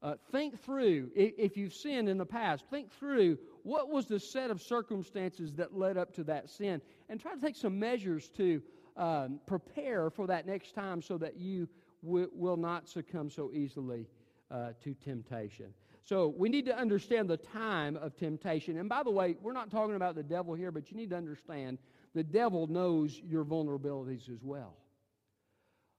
Uh, 0.00 0.14
think 0.30 0.58
through, 0.62 1.10
if 1.14 1.56
you've 1.56 1.74
sinned 1.74 2.08
in 2.08 2.18
the 2.18 2.24
past, 2.26 2.64
think 2.70 2.90
through 2.92 3.36
what 3.64 3.90
was 3.90 4.06
the 4.06 4.18
set 4.18 4.50
of 4.50 4.62
circumstances 4.62 5.52
that 5.52 5.76
led 5.76 5.98
up 5.98 6.14
to 6.14 6.24
that 6.24 6.48
sin 6.48 6.80
and 7.08 7.20
try 7.20 7.34
to 7.34 7.40
take 7.40 7.56
some 7.56 7.78
measures 7.78 8.28
to 8.28 8.62
um, 8.96 9.40
prepare 9.46 10.08
for 10.08 10.26
that 10.28 10.46
next 10.46 10.74
time 10.74 11.02
so 11.02 11.18
that 11.18 11.36
you 11.36 11.68
will 12.02 12.56
not 12.56 12.88
succumb 12.88 13.30
so 13.30 13.50
easily 13.52 14.06
uh, 14.50 14.70
to 14.82 14.94
temptation. 14.94 15.66
So 16.04 16.34
we 16.36 16.48
need 16.48 16.64
to 16.66 16.76
understand 16.76 17.28
the 17.28 17.36
time 17.36 17.96
of 17.96 18.16
temptation. 18.16 18.78
And 18.78 18.88
by 18.88 19.02
the 19.02 19.10
way, 19.10 19.36
we're 19.42 19.52
not 19.52 19.70
talking 19.70 19.94
about 19.94 20.14
the 20.14 20.22
devil 20.22 20.54
here, 20.54 20.72
but 20.72 20.90
you 20.90 20.96
need 20.96 21.10
to 21.10 21.16
understand 21.16 21.78
the 22.14 22.24
devil 22.24 22.66
knows 22.66 23.20
your 23.22 23.44
vulnerabilities 23.44 24.30
as 24.30 24.42
well. 24.42 24.74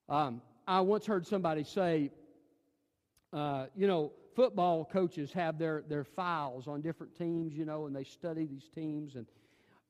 Um, 0.07 0.41
I 0.67 0.81
once 0.81 1.05
heard 1.05 1.27
somebody 1.27 1.63
say, 1.63 2.09
uh, 3.31 3.67
you 3.75 3.85
know, 3.85 4.11
football 4.35 4.85
coaches 4.85 5.31
have 5.33 5.59
their, 5.59 5.83
their 5.87 6.03
files 6.03 6.67
on 6.67 6.81
different 6.81 7.15
teams, 7.15 7.53
you 7.53 7.65
know, 7.65 7.85
and 7.85 7.95
they 7.95 8.03
study 8.03 8.45
these 8.45 8.67
teams. 8.73 9.15
And 9.15 9.27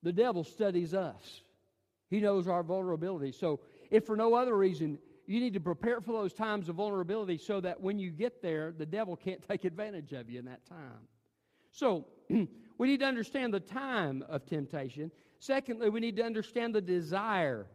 the 0.03 0.11
devil 0.11 0.43
studies 0.43 0.93
us, 0.93 1.43
he 2.09 2.19
knows 2.19 2.47
our 2.47 2.63
vulnerability. 2.63 3.31
So, 3.31 3.61
if 3.89 4.05
for 4.05 4.15
no 4.15 4.35
other 4.35 4.55
reason, 4.55 4.99
you 5.29 5.39
need 5.39 5.53
to 5.53 5.59
prepare 5.59 6.01
for 6.01 6.11
those 6.11 6.33
times 6.33 6.69
of 6.69 6.77
vulnerability 6.77 7.37
so 7.37 7.61
that 7.61 7.79
when 7.79 7.99
you 7.99 8.09
get 8.09 8.41
there, 8.41 8.73
the 8.75 8.85
devil 8.85 9.15
can't 9.15 9.39
take 9.47 9.63
advantage 9.63 10.11
of 10.11 10.27
you 10.27 10.39
in 10.39 10.45
that 10.45 10.65
time. 10.65 11.07
So, 11.71 12.07
we 12.29 12.87
need 12.87 13.01
to 13.01 13.05
understand 13.05 13.53
the 13.53 13.59
time 13.59 14.23
of 14.27 14.47
temptation. 14.47 15.11
Secondly, 15.37 15.91
we 15.91 15.99
need 15.99 16.15
to 16.15 16.23
understand 16.23 16.73
the 16.73 16.81
desire 16.81 17.67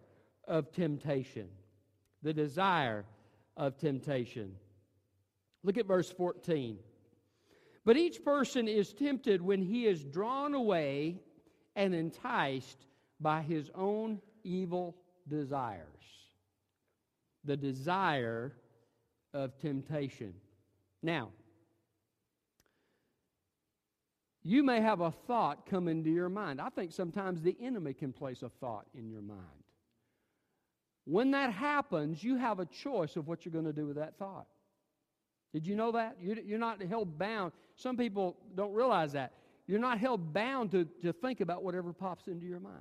of 0.49 0.73
temptation. 0.73 1.47
The 2.25 2.33
desire 2.33 3.05
of 3.57 3.79
temptation. 3.79 4.57
Look 5.63 5.79
at 5.79 5.87
verse 5.87 6.11
14. 6.11 6.77
But 7.85 7.97
each 7.97 8.25
person 8.25 8.67
is 8.67 8.93
tempted 8.93 9.41
when 9.41 9.63
he 9.63 9.87
is 9.87 10.03
drawn 10.03 10.55
away 10.55 11.21
and 11.77 11.95
enticed 11.95 12.87
by 13.21 13.43
his 13.43 13.71
own 13.77 14.21
evil 14.43 14.97
desires. 15.29 15.85
The 17.45 17.57
desire 17.57 18.53
of 19.33 19.59
temptation. 19.59 20.35
Now, 21.03 21.31
you 24.43 24.63
may 24.63 24.81
have 24.81 25.01
a 25.01 25.11
thought 25.11 25.67
come 25.69 25.89
into 25.89 26.11
your 26.11 26.29
mind. 26.29 26.61
I 26.61 26.69
think 26.69 26.93
sometimes 26.93 27.43
the 27.43 27.57
enemy 27.61 27.95
can 27.95 28.13
place 28.13 28.43
a 28.43 28.49
thought 28.49 28.87
in 28.95 29.09
your 29.09 29.23
mind. 29.23 29.41
When 31.07 31.31
that 31.33 31.53
happens, 31.53 32.23
you 32.23 32.37
have 32.37 32.61
a 32.61 32.67
choice 32.67 33.17
of 33.17 33.27
what 33.27 33.45
you're 33.45 33.53
going 33.53 33.65
to 33.65 33.73
do 33.73 33.87
with 33.87 33.97
that 33.97 34.19
thought. 34.19 34.47
Did 35.53 35.67
you 35.67 35.77
know 35.77 35.93
that? 35.93 36.17
You're 36.21 36.59
not 36.59 36.83
held 36.83 37.19
bound. 37.19 37.53
Some 37.77 37.97
people 37.97 38.37
don't 38.55 38.73
realize 38.73 39.13
that. 39.13 39.33
You're 39.67 39.79
not 39.79 39.99
held 39.99 40.33
bound 40.33 40.71
to, 40.73 40.85
to 41.03 41.13
think 41.13 41.41
about 41.41 41.63
whatever 41.63 41.93
pops 41.93 42.27
into 42.27 42.45
your 42.45 42.61
mind. 42.61 42.77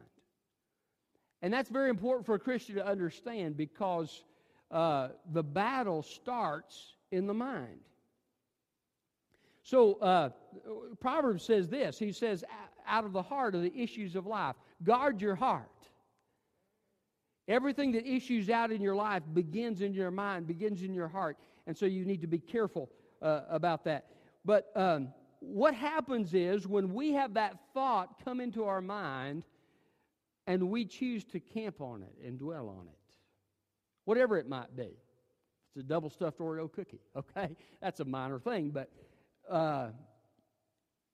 And 1.42 1.54
that's 1.54 1.70
very 1.70 1.90
important 1.90 2.26
for 2.26 2.36
a 2.36 2.40
Christian 2.40 2.76
to 2.76 2.86
understand 2.86 3.58
because 3.58 4.24
uh, 4.74 5.10
the 5.32 5.44
battle 5.44 6.02
starts 6.02 6.96
in 7.12 7.28
the 7.28 7.34
mind. 7.34 7.80
So, 9.62 9.94
uh, 9.96 10.30
Proverbs 11.00 11.44
says 11.44 11.70
this 11.70 11.98
He 11.98 12.12
says, 12.12 12.44
out 12.86 13.06
of 13.06 13.14
the 13.14 13.22
heart 13.22 13.56
are 13.56 13.62
the 13.62 13.74
issues 13.76 14.16
of 14.16 14.26
life. 14.26 14.56
Guard 14.84 15.22
your 15.22 15.36
heart. 15.36 15.70
Everything 17.48 17.92
that 17.94 18.06
issues 18.06 18.50
out 18.50 18.72
in 18.72 18.82
your 18.82 18.96
life 18.96 19.24
begins 19.34 19.82
in 19.82 19.94
your 19.94 20.12
mind, 20.12 20.48
begins 20.48 20.82
in 20.82 20.94
your 20.94 21.08
heart. 21.08 21.38
And 21.68 21.78
so 21.78 21.86
you 21.86 22.06
need 22.06 22.22
to 22.22 22.28
be 22.28 22.40
careful 22.40 22.90
uh, 23.22 23.42
about 23.50 23.84
that. 23.86 24.08
But 24.44 24.72
um, 24.76 25.10
what 25.40 25.74
happens 25.74 26.34
is 26.34 26.68
when 26.68 26.94
we 26.94 27.14
have 27.14 27.34
that 27.36 27.58
thought 27.74 28.24
come 28.24 28.40
into 28.40 28.66
our 28.66 28.82
mind 28.82 29.44
and 30.48 30.70
we 30.70 30.86
choose 30.86 31.24
to 31.26 31.40
camp 31.40 31.80
on 31.80 32.04
it 32.04 32.26
and 32.26 32.40
dwell 32.40 32.70
on 32.70 32.88
it, 32.88 32.98
whatever 34.06 34.38
it 34.38 34.48
might 34.48 34.76
be. 34.76 34.98
It's 35.76 35.84
a 35.84 35.84
double 35.84 36.10
stuffed 36.10 36.40
Oreo 36.40 36.72
cookie, 36.72 37.02
okay? 37.16 37.56
That's 37.82 38.00
a 38.00 38.06
minor 38.06 38.40
thing, 38.40 38.70
but 38.70 38.90
uh, 39.50 39.90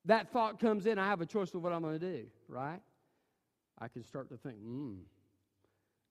that 0.05 0.31
thought 0.31 0.59
comes 0.59 0.85
in. 0.85 0.99
I 0.99 1.07
have 1.07 1.21
a 1.21 1.25
choice 1.25 1.53
of 1.53 1.61
what 1.61 1.71
I'm 1.71 1.81
going 1.81 1.99
to 1.99 2.17
do, 2.17 2.25
right? 2.47 2.81
I 3.79 3.87
can 3.87 4.03
start 4.03 4.29
to 4.29 4.37
think, 4.37 4.57
hmm, 4.57 4.95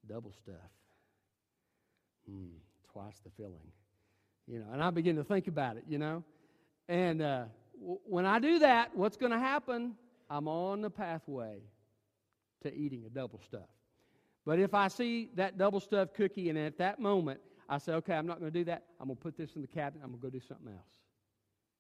double 0.09 0.33
stuff. 0.33 0.55
Hmm, 2.29 2.57
twice 2.93 3.19
the 3.25 3.31
filling. 3.37 3.73
You 4.47 4.61
know, 4.61 4.67
and 4.73 4.83
I 4.83 4.91
begin 4.91 5.17
to 5.17 5.25
think 5.25 5.47
about 5.47 5.77
it, 5.77 5.85
you 5.87 5.99
know. 5.99 6.25
And 6.89 7.21
uh, 7.21 7.45
w- 7.79 8.01
when 8.05 8.25
I 8.25 8.39
do 8.39 8.61
that, 8.61 8.97
what's 8.97 9.19
going 9.19 9.33
to 9.33 9.39
happen? 9.39 9.95
I'm 10.31 10.49
on 10.49 10.81
the 10.81 10.91
pathway 10.91 11.61
to 12.63 12.75
eating 12.75 13.05
a 13.07 13.11
double 13.11 13.41
stuff. 13.47 13.69
But 14.49 14.59
if 14.61 14.73
I 14.73 14.89
see 14.89 15.29
that 15.35 15.59
double 15.59 15.79
stuffed 15.79 16.15
cookie 16.15 16.49
and 16.49 16.59
at 16.59 16.79
that 16.79 17.01
moment 17.01 17.39
I 17.69 17.77
say, 17.77 17.93
okay, 17.93 18.15
I'm 18.15 18.27
not 18.27 18.41
going 18.41 18.51
to 18.51 18.59
do 18.59 18.65
that, 18.65 18.85
I'm 18.99 19.09
going 19.09 19.19
to 19.19 19.23
put 19.23 19.37
this 19.37 19.55
in 19.57 19.61
the 19.61 19.69
cabinet, 19.69 20.03
I'm 20.03 20.09
going 20.09 20.23
to 20.23 20.27
go 20.27 20.31
do 20.31 20.41
something 20.41 20.69
else. 20.73 20.89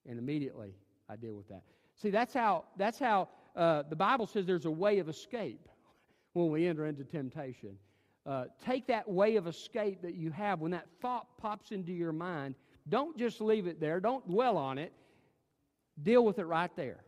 And 0.06 0.18
immediately 0.18 0.74
I 1.08 1.16
deal 1.16 1.32
with 1.32 1.48
that. 1.48 1.62
See, 1.96 2.10
that's 2.10 2.34
how, 2.34 2.66
that's 2.76 2.98
how 2.98 3.30
uh, 3.56 3.84
the 3.88 3.96
Bible 3.96 4.26
says 4.26 4.44
there's 4.44 4.66
a 4.66 4.70
way 4.70 4.98
of 4.98 5.08
escape 5.08 5.66
when 6.34 6.50
we 6.50 6.66
enter 6.66 6.84
into 6.84 7.04
temptation. 7.04 7.78
Uh, 8.26 8.44
take 8.62 8.86
that 8.88 9.08
way 9.08 9.36
of 9.36 9.46
escape 9.46 10.02
that 10.02 10.14
you 10.14 10.30
have 10.30 10.60
when 10.60 10.72
that 10.72 10.88
thought 11.00 11.38
pops 11.38 11.72
into 11.72 11.92
your 11.92 12.12
mind. 12.12 12.54
Don't 12.90 13.16
just 13.16 13.40
leave 13.40 13.66
it 13.66 13.80
there. 13.80 13.98
Don't 13.98 14.28
dwell 14.28 14.58
on 14.58 14.76
it. 14.76 14.92
Deal 16.02 16.22
with 16.22 16.38
it 16.38 16.44
right 16.44 16.76
there. 16.76 17.00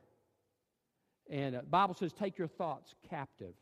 And 1.29 1.55
uh, 1.55 1.61
Bible 1.69 1.93
says, 1.93 2.15
take 2.15 2.39
your 2.39 2.49
thoughts 2.49 2.95
captive. 3.11 3.53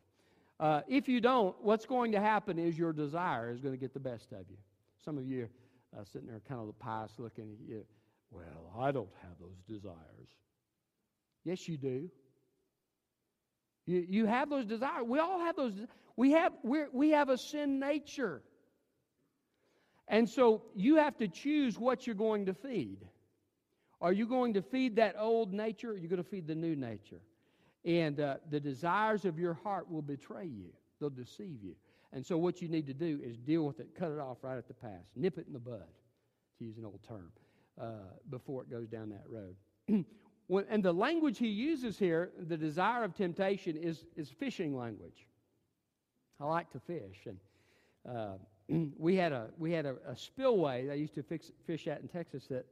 Uh, 0.60 0.80
if 0.88 1.08
you 1.08 1.20
don't, 1.20 1.54
what's 1.62 1.86
going 1.86 2.12
to 2.12 2.20
happen 2.20 2.58
is 2.58 2.76
your 2.76 2.92
desire 2.92 3.50
is 3.50 3.60
going 3.60 3.74
to 3.74 3.80
get 3.80 3.94
the 3.94 4.00
best 4.00 4.32
of 4.32 4.44
you. 4.50 4.56
Some 5.04 5.16
of 5.16 5.24
you 5.24 5.48
are 5.94 6.02
uh, 6.02 6.04
sitting 6.04 6.26
there 6.26 6.40
kind 6.48 6.60
of 6.60 6.66
the 6.66 6.72
pious 6.72 7.12
looking 7.18 7.52
at 7.52 7.68
you. 7.68 7.84
Well, 8.30 8.72
I 8.78 8.90
don't 8.90 9.08
have 9.22 9.38
those 9.40 9.56
desires. 9.68 10.28
Yes, 11.44 11.68
you 11.68 11.76
do. 11.76 12.10
You, 13.86 14.04
you 14.08 14.26
have 14.26 14.50
those 14.50 14.66
desires. 14.66 15.04
We 15.06 15.18
all 15.18 15.40
have 15.40 15.56
those. 15.56 15.72
We 16.16 16.32
have, 16.32 16.52
we're, 16.62 16.88
we 16.92 17.10
have 17.10 17.30
a 17.30 17.38
sin 17.38 17.78
nature. 17.78 18.42
And 20.08 20.28
so 20.28 20.62
you 20.74 20.96
have 20.96 21.16
to 21.18 21.28
choose 21.28 21.78
what 21.78 22.06
you're 22.06 22.16
going 22.16 22.46
to 22.46 22.54
feed. 22.54 22.98
Are 24.00 24.12
you 24.12 24.26
going 24.26 24.54
to 24.54 24.62
feed 24.62 24.96
that 24.96 25.16
old 25.18 25.52
nature 25.52 25.90
or 25.90 25.94
are 25.94 25.96
you 25.96 26.08
going 26.08 26.22
to 26.22 26.28
feed 26.28 26.46
the 26.46 26.54
new 26.54 26.76
nature? 26.76 27.20
And 27.88 28.20
uh, 28.20 28.36
the 28.50 28.60
desires 28.60 29.24
of 29.24 29.38
your 29.38 29.54
heart 29.54 29.90
will 29.90 30.02
betray 30.02 30.44
you, 30.44 30.68
they'll 31.00 31.08
deceive 31.08 31.64
you. 31.64 31.74
And 32.12 32.24
so 32.24 32.36
what 32.36 32.60
you 32.60 32.68
need 32.68 32.86
to 32.86 32.92
do 32.94 33.18
is 33.24 33.38
deal 33.38 33.62
with 33.64 33.80
it, 33.80 33.88
cut 33.98 34.10
it 34.10 34.18
off 34.18 34.36
right 34.42 34.58
at 34.58 34.68
the 34.68 34.74
pass, 34.74 35.06
nip 35.16 35.38
it 35.38 35.46
in 35.46 35.54
the 35.54 35.58
bud, 35.58 35.82
to 36.58 36.64
use 36.64 36.76
an 36.76 36.84
old 36.84 37.00
term, 37.08 37.32
uh, 37.80 38.12
before 38.28 38.60
it 38.62 38.70
goes 38.70 38.88
down 38.88 39.10
that 39.10 39.24
road. 39.28 40.04
When, 40.48 40.64
and 40.70 40.82
the 40.82 40.94
language 40.94 41.36
he 41.36 41.48
uses 41.48 41.98
here, 41.98 42.30
the 42.38 42.56
desire 42.56 43.04
of 43.04 43.14
temptation, 43.14 43.76
is, 43.76 44.06
is 44.16 44.30
fishing 44.30 44.74
language. 44.74 45.26
I 46.40 46.46
like 46.46 46.70
to 46.70 46.80
fish, 46.80 47.26
and 47.26 47.38
uh, 48.10 48.86
we 48.98 49.14
had 49.14 49.32
a 49.32 49.48
we 49.58 49.72
had 49.72 49.84
a, 49.84 49.96
a 50.06 50.16
spillway 50.16 50.88
I 50.88 50.94
used 50.94 51.14
to 51.16 51.22
fix, 51.22 51.52
fish 51.66 51.86
at 51.86 52.00
in 52.00 52.08
Texas 52.08 52.46
that 52.46 52.64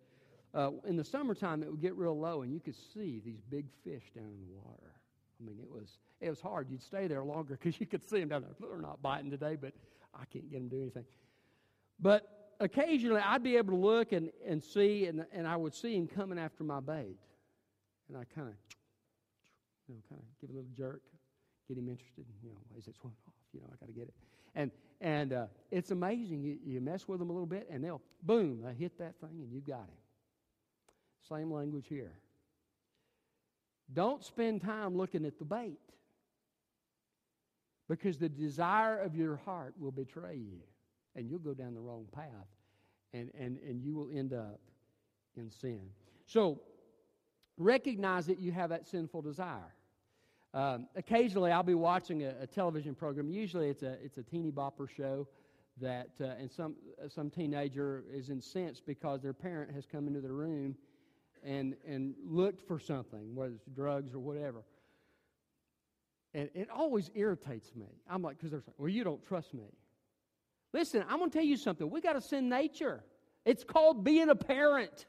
uh, 0.55 0.71
in 0.87 0.97
the 0.97 1.05
summertime 1.05 1.63
it 1.63 1.71
would 1.71 1.83
get 1.83 1.95
real 1.97 2.19
low, 2.19 2.41
and 2.41 2.51
you 2.51 2.61
could 2.61 2.77
see 2.95 3.21
these 3.23 3.43
big 3.51 3.67
fish 3.85 4.05
down 4.15 4.25
in 4.25 4.41
the 4.41 4.59
water. 4.65 4.96
I 5.41 5.47
mean, 5.47 5.59
it 5.61 5.71
was 5.71 5.99
it 6.21 6.31
was 6.31 6.41
hard. 6.41 6.69
You'd 6.71 6.83
stay 6.83 7.07
there 7.07 7.23
longer 7.23 7.59
because 7.61 7.79
you 7.81 7.87
could 7.87 8.03
see 8.03 8.21
them 8.21 8.29
down 8.29 8.43
there. 8.43 8.53
They're 8.59 8.81
not 8.81 9.03
biting 9.03 9.31
today, 9.31 9.57
but 9.61 9.73
I 10.15 10.25
can't 10.33 10.51
get 10.51 10.61
them 10.61 10.71
to 10.71 10.77
do 10.77 10.83
anything. 10.83 11.05
But 12.01 12.55
occasionally, 12.61 13.21
I'd 13.21 13.43
be 13.43 13.57
able 13.57 13.75
to 13.75 13.81
look 13.81 14.13
and, 14.13 14.31
and 14.47 14.63
see, 14.63 15.07
and, 15.07 15.25
and 15.33 15.47
I 15.47 15.57
would 15.57 15.75
see 15.75 15.95
him 15.95 16.07
coming 16.07 16.39
after 16.39 16.65
my 16.65 16.81
bait. 16.81 17.17
And 18.09 18.17
I 18.17 18.25
kind 18.35 18.49
of, 18.49 18.55
you 19.89 19.95
know, 19.95 20.01
kind 20.09 20.21
of 20.21 20.41
give 20.41 20.51
a 20.51 20.53
little 20.53 20.71
jerk, 20.77 21.03
get 21.69 21.77
him 21.77 21.89
interested. 21.89 22.25
You 22.43 22.51
know, 22.51 22.57
is 22.79 22.87
it 22.87 22.95
swimming 23.01 23.17
off? 23.27 23.35
You 23.53 23.61
know, 23.61 23.67
I 23.73 23.77
got 23.77 23.87
to 23.87 23.93
get 23.93 24.09
it. 24.09 24.15
And 24.55 24.71
and 25.01 25.33
uh, 25.33 25.47
it's 25.71 25.91
amazing. 25.91 26.43
You, 26.43 26.59
you 26.65 26.81
mess 26.81 27.07
with 27.07 27.19
them 27.19 27.29
a 27.29 27.33
little 27.33 27.47
bit, 27.47 27.69
and 27.71 27.85
they'll 27.85 28.01
boom, 28.23 28.63
they 28.63 28.73
hit 28.73 28.99
that 28.99 29.21
thing, 29.21 29.41
and 29.43 29.53
you 29.53 29.61
got 29.61 29.81
him. 29.81 29.99
Same 31.29 31.53
language 31.53 31.87
here. 31.89 32.13
Don't 33.93 34.25
spend 34.25 34.63
time 34.63 34.97
looking 34.97 35.25
at 35.25 35.39
the 35.39 35.45
bait 35.45 35.79
because 37.89 38.19
the 38.19 38.29
desire 38.29 38.99
of 38.99 39.15
your 39.15 39.37
heart 39.37 39.75
will 39.79 39.93
betray 39.93 40.37
you 40.37 40.61
and 41.15 41.29
you'll 41.29 41.39
go 41.39 41.55
down 41.55 41.75
the 41.75 41.81
wrong 41.81 42.07
path 42.13 42.49
and, 43.13 43.31
and, 43.39 43.59
and 43.59 43.81
you 43.81 43.95
will 43.95 44.11
end 44.13 44.33
up 44.33 44.61
in 45.37 45.51
sin. 45.51 45.81
So 46.27 46.61
recognize 47.57 48.27
that 48.27 48.41
you 48.41 48.53
have 48.53 48.71
that 48.71 48.87
sinful 48.87 49.23
desire. 49.23 49.73
Um, 50.53 50.89
occasionally, 50.97 51.53
I'll 51.53 51.63
be 51.63 51.75
watching 51.75 52.25
a, 52.25 52.35
a, 52.41 52.47
television 52.47 52.95
program. 52.95 53.29
Usually, 53.29 53.69
it's 53.69 53.83
a 53.83 53.99
it's 54.03 54.17
a 54.17 54.23
teeny 54.23 54.51
bopper 54.51 54.89
show 54.89 55.29
that, 55.81 56.09
uh, 56.21 56.29
and 56.41 56.51
some 56.51 56.77
some 57.09 57.29
teenager 57.29 58.05
is 58.11 58.31
incensed 58.31 58.87
because 58.87 59.21
their 59.21 59.35
parent 59.35 59.71
has 59.73 59.85
come 59.85 60.07
into 60.07 60.21
the 60.21 60.33
room 60.33 60.75
and 61.47 61.77
and 61.87 62.15
looked 62.25 62.67
for 62.67 62.79
something, 62.79 63.35
whether 63.35 63.55
it's 63.55 63.65
drugs 63.75 64.15
or 64.15 64.19
whatever. 64.19 64.65
And 66.35 66.51
it 66.55 66.69
always 66.71 67.11
irritates 67.15 67.75
me. 67.75 67.87
I'm 68.11 68.21
like, 68.21 68.37
because 68.37 68.51
they're 68.51 68.61
saying, 68.61 68.75
well, 68.77 68.91
you 68.91 69.05
don't 69.05 69.25
trust 69.25 69.55
me. 69.55 69.65
Listen, 70.75 71.03
I'm 71.09 71.19
going 71.19 71.31
to 71.31 71.39
tell 71.39 71.47
you 71.47 71.57
something. 71.57 71.89
We 71.89 72.03
got 72.03 72.17
a 72.17 72.21
sin 72.21 72.51
nature. 72.51 73.03
It's 73.47 73.65
called 73.65 74.05
being 74.05 74.29
a 74.29 74.35
parent. 74.35 75.07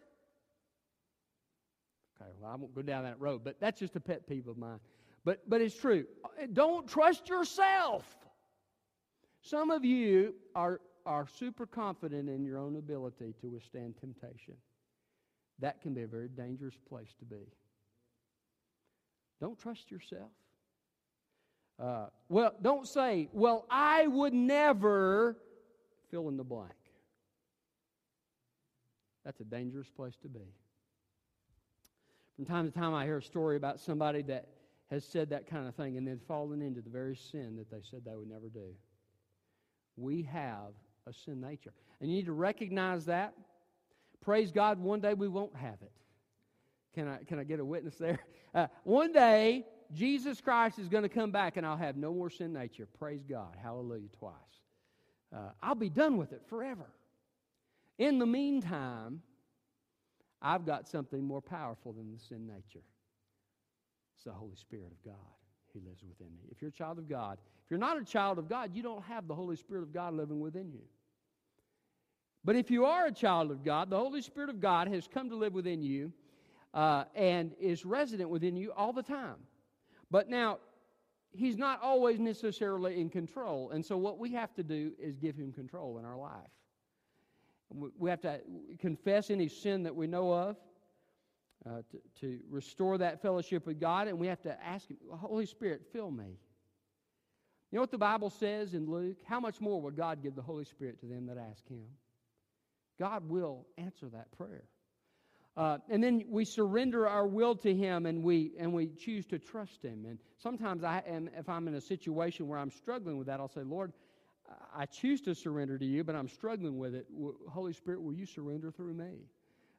Okay, 2.16 2.32
well, 2.40 2.52
I 2.52 2.56
won't 2.56 2.74
go 2.74 2.82
down 2.82 3.04
that 3.04 3.20
road, 3.20 3.42
but 3.44 3.60
that's 3.60 3.80
just 3.80 3.98
a 3.98 4.00
pet 4.00 4.26
peeve 4.28 4.48
of 4.48 4.58
mine. 4.58 4.80
But, 5.26 5.50
but 5.50 5.60
it's 5.60 5.76
true. 5.76 6.06
Don't 6.54 6.88
trust 6.88 7.28
yourself. 7.28 8.06
Some 9.42 9.72
of 9.72 9.84
you 9.84 10.36
are, 10.56 10.80
are 11.06 11.28
super 11.28 11.66
confident 11.66 12.30
in 12.30 12.46
your 12.46 12.58
own 12.58 12.78
ability 12.78 13.34
to 13.42 13.50
withstand 13.50 13.96
temptation. 14.00 14.54
That 15.60 15.82
can 15.82 15.94
be 15.94 16.04
a 16.04 16.08
very 16.08 16.28
dangerous 16.28 16.76
place 16.88 17.14
to 17.20 17.26
be. 17.26 17.52
Don't 19.40 19.58
trust 19.58 19.92
yourself. 19.92 20.32
Uh, 21.80 22.08
well, 22.28 22.54
don't 22.62 22.88
say, 22.88 23.30
well, 23.34 23.66
I 23.70 24.08
would 24.08 24.34
never 24.34 25.38
fill 26.10 26.28
in 26.30 26.38
the 26.38 26.44
blank. 26.44 26.72
That's 29.24 29.40
a 29.42 29.46
dangerous 29.46 29.90
place 29.90 30.16
to 30.24 30.30
be. 30.30 30.54
From 32.36 32.46
time 32.46 32.72
to 32.72 32.72
time, 32.72 32.94
I 32.94 33.04
hear 33.04 33.18
a 33.18 33.24
story 33.24 33.58
about 33.58 33.80
somebody 33.80 34.22
that 34.24 34.48
has 34.90 35.04
said 35.04 35.30
that 35.30 35.48
kind 35.48 35.68
of 35.68 35.76
thing 35.76 35.98
and 35.98 36.08
then 36.08 36.20
fallen 36.28 36.62
into 36.62 36.82
the 36.82 36.90
very 36.90 37.16
sin 37.16 37.56
that 37.58 37.70
they 37.70 37.82
said 37.82 38.02
they 38.06 38.16
would 38.16 38.30
never 38.30 38.48
do. 38.48 38.74
We 39.98 40.24
have 40.24 40.74
a 41.08 41.14
sin 41.14 41.42
nature. 41.42 41.74
And 42.00 42.10
you 42.10 42.18
need 42.18 42.26
to 42.26 42.34
recognize 42.34 43.06
that. 43.06 43.34
Praise 44.22 44.52
God, 44.52 44.80
one 44.80 45.00
day 45.00 45.14
we 45.14 45.28
won't 45.28 45.56
have 45.56 45.82
it. 45.82 45.92
Can 46.94 47.08
I, 47.08 47.18
can 47.28 47.40
I 47.40 47.44
get 47.44 47.60
a 47.60 47.66
witness 47.66 47.96
there? 47.96 48.20
Uh, 48.56 48.66
one 48.86 49.12
day, 49.12 49.66
Jesus 49.94 50.42
Christ 50.42 50.80
is 50.80 50.88
going 50.88 51.04
to 51.04 51.10
come 51.10 51.32
back 51.32 51.58
and 51.58 51.66
I'll 51.66 51.78
have 51.78 51.96
no 51.96 52.12
more 52.12 52.30
sin 52.30 52.54
nature. 52.54 52.88
Praise 52.98 53.22
God. 53.24 53.56
Hallelujah, 53.62 54.08
twice. 54.18 54.34
Uh, 55.36 55.50
I'll 55.62 55.76
be 55.76 55.90
done 55.90 56.18
with 56.18 56.32
it 56.32 56.42
forever. 56.48 56.90
In 58.00 58.18
the 58.18 58.26
meantime, 58.26 59.22
I've 60.42 60.66
got 60.66 60.88
something 60.88 61.24
more 61.24 61.42
powerful 61.42 61.94
than 61.94 62.12
the 62.12 62.20
sin 62.20 62.48
nature. 62.48 62.84
It's 64.16 64.24
the 64.24 64.32
Holy 64.32 64.56
Spirit 64.56 64.92
of 64.92 65.04
God. 65.04 65.16
He 65.74 65.80
lives 65.80 66.04
within 66.08 66.34
me. 66.36 66.44
If 66.50 66.62
you're 66.62 66.70
a 66.70 66.74
child 66.74 66.98
of 66.98 67.08
God, 67.08 67.38
if 67.64 67.70
you're 67.70 67.80
not 67.80 68.00
a 68.00 68.04
child 68.04 68.40
of 68.40 68.48
God, 68.48 68.72
you 68.74 68.82
don't 68.82 69.04
have 69.04 69.28
the 69.28 69.36
Holy 69.36 69.56
Spirit 69.56 69.84
of 69.84 69.94
God 69.94 70.14
living 70.14 70.40
within 70.40 70.72
you. 70.72 70.82
But 72.48 72.56
if 72.56 72.72
you 72.72 72.86
are 72.86 73.08
a 73.08 73.12
child 73.12 73.52
of 73.52 73.62
God, 73.62 73.90
the 73.90 73.98
Holy 73.98 74.22
Spirit 74.22 74.50
of 74.50 74.62
God 74.62 74.88
has 74.88 75.06
come 75.06 75.30
to 75.32 75.36
live 75.36 75.54
within 75.54 75.84
you 75.84 76.14
uh, 76.74 77.04
and 77.14 77.52
is 77.60 77.86
resident 77.86 78.30
within 78.30 78.56
you 78.56 78.72
all 78.72 78.94
the 78.94 79.04
time. 79.04 79.36
But 80.10 80.30
now, 80.30 80.60
he's 81.34 81.58
not 81.58 81.82
always 81.84 82.22
necessarily 82.22 83.02
in 83.02 83.10
control. 83.10 83.72
And 83.72 83.86
so, 83.86 83.98
what 83.98 84.18
we 84.18 84.32
have 84.32 84.54
to 84.54 84.64
do 84.64 84.94
is 84.98 85.18
give 85.18 85.36
him 85.36 85.52
control 85.52 85.98
in 85.98 86.06
our 86.06 86.16
life. 86.16 86.32
We 88.00 88.10
have 88.10 88.22
to 88.22 88.40
confess 88.80 89.30
any 89.30 89.50
sin 89.50 89.84
that 89.84 89.94
we 89.94 90.08
know 90.08 90.32
of 90.32 90.56
uh, 91.66 91.82
to, 91.92 92.22
to 92.22 92.40
restore 92.50 92.98
that 92.98 93.22
fellowship 93.22 93.68
with 93.68 93.78
God, 93.78 94.08
and 94.08 94.18
we 94.18 94.28
have 94.28 94.42
to 94.44 94.58
ask 94.66 94.88
him, 94.88 94.96
Holy 95.12 95.48
Spirit, 95.48 95.82
fill 95.92 96.12
me. 96.12 96.38
You 97.72 97.76
know 97.76 97.82
what 97.82 97.92
the 97.92 97.98
Bible 97.98 98.30
says 98.30 98.74
in 98.74 98.90
Luke? 98.90 99.18
How 99.26 99.42
much 99.42 99.60
more 99.60 99.82
will 99.82 99.92
God 99.92 100.24
give 100.24 100.34
the 100.34 100.42
Holy 100.42 100.64
Spirit 100.64 101.02
to 101.02 101.08
them 101.08 101.26
that 101.26 101.38
ask 101.38 101.68
him? 101.68 101.84
God 103.00 103.30
will 103.30 103.66
answer 103.78 104.08
that 104.10 104.32
prayer. 104.38 104.64
Uh, 105.56 105.80
and 105.90 106.04
then 106.04 106.24
we 106.30 106.46
surrender 106.46 107.08
our 107.08 107.26
will 107.26 107.56
to 107.56 107.74
Him 107.74 108.06
and 108.06 108.24
we, 108.24 108.52
and 108.60 108.72
we 108.72 108.88
choose 108.88 109.26
to 109.28 109.40
trust 109.40 109.82
Him. 109.82 110.06
And 110.08 110.20
sometimes, 110.38 110.84
I 110.84 111.02
am, 111.08 111.30
if 111.36 111.50
I'm 111.50 111.68
in 111.68 111.74
a 111.74 111.82
situation 111.82 112.48
where 112.48 112.60
I'm 112.60 112.70
struggling 112.70 113.18
with 113.18 113.28
that, 113.28 113.40
I'll 113.40 113.48
say, 113.48 113.64
Lord, 113.64 113.92
I 114.74 114.86
choose 114.86 115.22
to 115.22 115.36
surrender 115.36 115.78
to 115.78 115.86
you, 115.86 116.04
but 116.04 116.16
I'm 116.16 116.28
struggling 116.28 116.78
with 116.78 116.94
it. 116.94 117.08
Holy 117.50 117.74
Spirit, 117.74 118.02
will 118.02 118.14
you 118.14 118.26
surrender 118.26 118.72
through 118.72 118.94
me? 118.94 119.26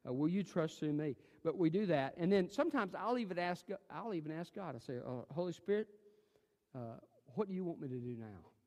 Uh, 0.06 0.12
will 0.12 0.28
you 0.28 0.42
trust 0.42 0.80
through 0.80 0.92
me? 0.92 1.16
But 1.44 1.56
we 1.56 1.70
do 1.70 1.86
that. 1.86 2.14
And 2.18 2.30
then 2.30 2.50
sometimes 2.50 2.94
I'll 2.98 3.18
even 3.18 3.38
ask, 3.38 3.64
I'll 3.90 4.14
even 4.14 4.32
ask 4.32 4.52
God. 4.54 4.74
I 4.74 4.78
say, 4.80 4.98
uh, 4.98 5.32
Holy 5.32 5.52
Spirit, 5.52 5.86
uh, 6.74 6.98
what 7.34 7.48
do 7.48 7.54
you 7.54 7.64
want 7.64 7.80
me 7.80 7.88
to 7.88 7.94
do 7.94 8.16
now? 8.18 8.57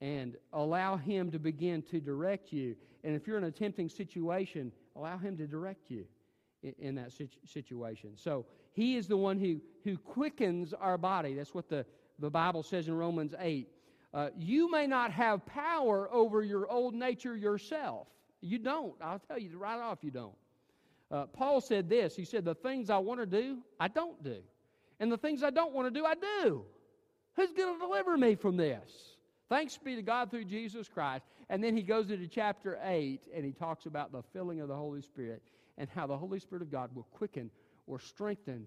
And 0.00 0.36
allow 0.52 0.96
Him 0.96 1.30
to 1.32 1.38
begin 1.38 1.82
to 1.90 2.00
direct 2.00 2.52
you. 2.52 2.76
And 3.04 3.16
if 3.16 3.26
you're 3.26 3.38
in 3.38 3.44
a 3.44 3.50
tempting 3.50 3.88
situation, 3.88 4.72
Allow 4.98 5.18
Him 5.18 5.36
to 5.36 5.46
direct 5.46 5.90
you 5.90 6.04
in, 6.62 6.74
in 6.78 6.94
that 6.96 7.12
situ- 7.12 7.38
situation. 7.46 8.10
So 8.16 8.46
He 8.72 8.96
is 8.96 9.06
the 9.06 9.16
one 9.16 9.38
who, 9.38 9.60
who 9.84 9.96
quickens 9.96 10.74
our 10.74 10.98
body. 10.98 11.34
That's 11.34 11.54
what 11.54 11.68
the, 11.68 11.86
the 12.18 12.30
Bible 12.30 12.62
says 12.62 12.88
in 12.88 12.94
Romans 12.94 13.34
8. 13.38 13.68
Uh, 14.12 14.30
you 14.36 14.70
may 14.70 14.86
not 14.86 15.12
have 15.12 15.46
power 15.46 16.12
over 16.12 16.42
your 16.42 16.68
old 16.68 16.94
nature 16.94 17.36
yourself. 17.36 18.08
You 18.40 18.58
don't. 18.58 18.94
I'll 19.00 19.20
tell 19.20 19.38
you 19.38 19.56
right 19.56 19.78
off, 19.78 19.98
you 20.02 20.10
don't. 20.10 20.34
Uh, 21.10 21.26
Paul 21.26 21.60
said 21.60 21.88
this 21.88 22.16
He 22.16 22.24
said, 22.24 22.44
The 22.44 22.54
things 22.54 22.90
I 22.90 22.98
want 22.98 23.20
to 23.20 23.26
do, 23.26 23.58
I 23.78 23.88
don't 23.88 24.22
do. 24.22 24.38
And 25.00 25.12
the 25.12 25.18
things 25.18 25.44
I 25.44 25.50
don't 25.50 25.72
want 25.72 25.92
to 25.92 25.96
do, 25.96 26.04
I 26.04 26.14
do. 26.14 26.64
Who's 27.36 27.52
going 27.52 27.74
to 27.74 27.78
deliver 27.78 28.16
me 28.16 28.34
from 28.34 28.56
this? 28.56 29.16
Thanks 29.48 29.78
be 29.78 29.96
to 29.96 30.02
God 30.02 30.30
through 30.30 30.44
Jesus 30.44 30.88
Christ. 30.88 31.24
And 31.48 31.64
then 31.64 31.76
he 31.76 31.82
goes 31.82 32.10
into 32.10 32.28
chapter 32.28 32.78
8 32.82 33.20
and 33.34 33.44
he 33.44 33.52
talks 33.52 33.86
about 33.86 34.12
the 34.12 34.22
filling 34.32 34.60
of 34.60 34.68
the 34.68 34.76
Holy 34.76 35.00
Spirit 35.00 35.42
and 35.78 35.88
how 35.94 36.06
the 36.06 36.16
Holy 36.16 36.38
Spirit 36.38 36.62
of 36.62 36.70
God 36.70 36.90
will 36.94 37.06
quicken 37.12 37.50
or 37.86 37.98
strengthen 37.98 38.66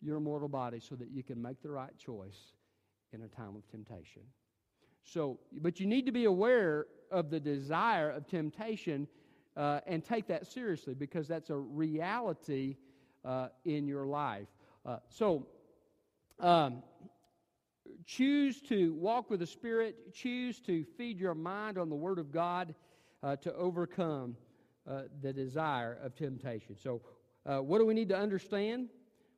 your 0.00 0.20
mortal 0.20 0.48
body 0.48 0.80
so 0.80 0.94
that 0.96 1.10
you 1.10 1.22
can 1.22 1.40
make 1.40 1.62
the 1.62 1.70
right 1.70 1.96
choice 1.98 2.54
in 3.12 3.22
a 3.22 3.28
time 3.28 3.54
of 3.56 3.68
temptation. 3.70 4.22
So, 5.04 5.38
but 5.60 5.80
you 5.80 5.86
need 5.86 6.06
to 6.06 6.12
be 6.12 6.24
aware 6.24 6.86
of 7.10 7.30
the 7.30 7.40
desire 7.40 8.10
of 8.10 8.26
temptation 8.26 9.06
uh, 9.56 9.80
and 9.86 10.02
take 10.02 10.26
that 10.28 10.46
seriously 10.46 10.94
because 10.94 11.28
that's 11.28 11.50
a 11.50 11.56
reality 11.56 12.76
uh, 13.24 13.48
in 13.64 13.86
your 13.86 14.06
life. 14.06 14.48
Uh, 14.86 14.96
so, 15.08 15.46
um, 16.40 16.82
choose 18.06 18.60
to 18.62 18.94
walk 18.94 19.30
with 19.30 19.40
the 19.40 19.46
Spirit, 19.46 20.12
choose 20.14 20.60
to 20.60 20.84
feed 20.96 21.18
your 21.18 21.34
mind 21.34 21.78
on 21.78 21.88
the 21.88 21.94
Word 21.94 22.18
of 22.18 22.32
God 22.32 22.74
uh, 23.22 23.36
to 23.36 23.54
overcome 23.54 24.36
uh, 24.88 25.02
the 25.20 25.32
desire 25.32 25.98
of 26.02 26.14
temptation. 26.14 26.76
So, 26.76 27.02
uh, 27.44 27.58
what 27.58 27.78
do 27.78 27.86
we 27.86 27.94
need 27.94 28.08
to 28.08 28.16
understand? 28.16 28.88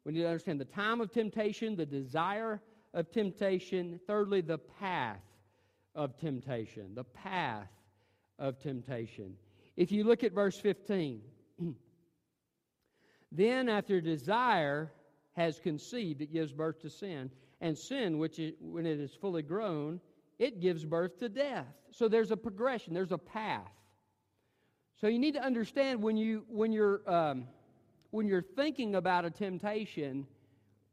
We 0.04 0.12
need 0.12 0.22
to 0.22 0.28
understand 0.28 0.60
the 0.60 0.66
time 0.66 1.00
of 1.00 1.10
temptation, 1.10 1.76
the 1.76 1.86
desire 1.86 2.60
of 2.92 3.10
temptation. 3.10 4.00
Thirdly, 4.06 4.40
the 4.40 4.58
path 4.58 5.20
of 5.94 6.18
temptation. 6.18 6.94
The 6.94 7.04
path 7.04 7.68
of 8.38 8.58
temptation. 8.58 9.34
If 9.76 9.90
you 9.90 10.04
look 10.04 10.22
at 10.22 10.32
verse 10.32 10.58
15, 10.58 11.20
then 13.32 13.68
after 13.68 14.00
desire 14.00 14.92
has 15.32 15.58
conceived, 15.58 16.20
it 16.20 16.32
gives 16.32 16.52
birth 16.52 16.80
to 16.82 16.90
sin. 16.90 17.30
And 17.64 17.76
sin, 17.78 18.18
which 18.18 18.38
when 18.60 18.86
it 18.86 19.00
is 19.00 19.12
fully 19.14 19.42
grown, 19.42 20.00
it 20.38 20.60
gives 20.60 20.84
birth 20.84 21.18
to 21.20 21.28
death. 21.28 21.66
So 21.90 22.08
there's 22.08 22.30
a 22.30 22.36
progression, 22.36 22.92
there's 22.92 23.12
a 23.12 23.18
path. 23.18 23.72
So 25.00 25.06
you 25.06 25.18
need 25.18 25.34
to 25.34 25.42
understand 25.42 26.02
when 26.02 26.16
you 26.16 26.44
when 26.48 26.72
you're 26.72 27.00
um, 27.10 27.48
when 28.10 28.26
you're 28.28 28.42
thinking 28.42 28.96
about 28.96 29.24
a 29.24 29.30
temptation, 29.30 30.26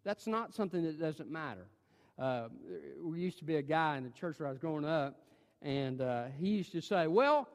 That's 0.04 0.28
not 0.28 0.54
something 0.54 0.84
that 0.84 1.00
doesn't 1.00 1.30
matter. 1.30 1.68
Uh, 2.18 2.48
there 2.68 3.18
used 3.18 3.40
to 3.40 3.46
be 3.46 3.56
a 3.58 3.62
guy 3.62 3.98
in 3.98 4.04
the 4.04 4.10
church 4.10 4.40
where 4.40 4.48
I 4.48 4.52
was 4.52 4.60
growing 4.60 4.86
up, 4.86 5.20
and 5.62 6.02
uh, 6.02 6.26
he 6.40 6.50
used 6.50 6.72
to 6.74 6.82
say, 6.82 7.08
Well, 7.08 7.48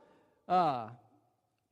uh, 0.48 0.88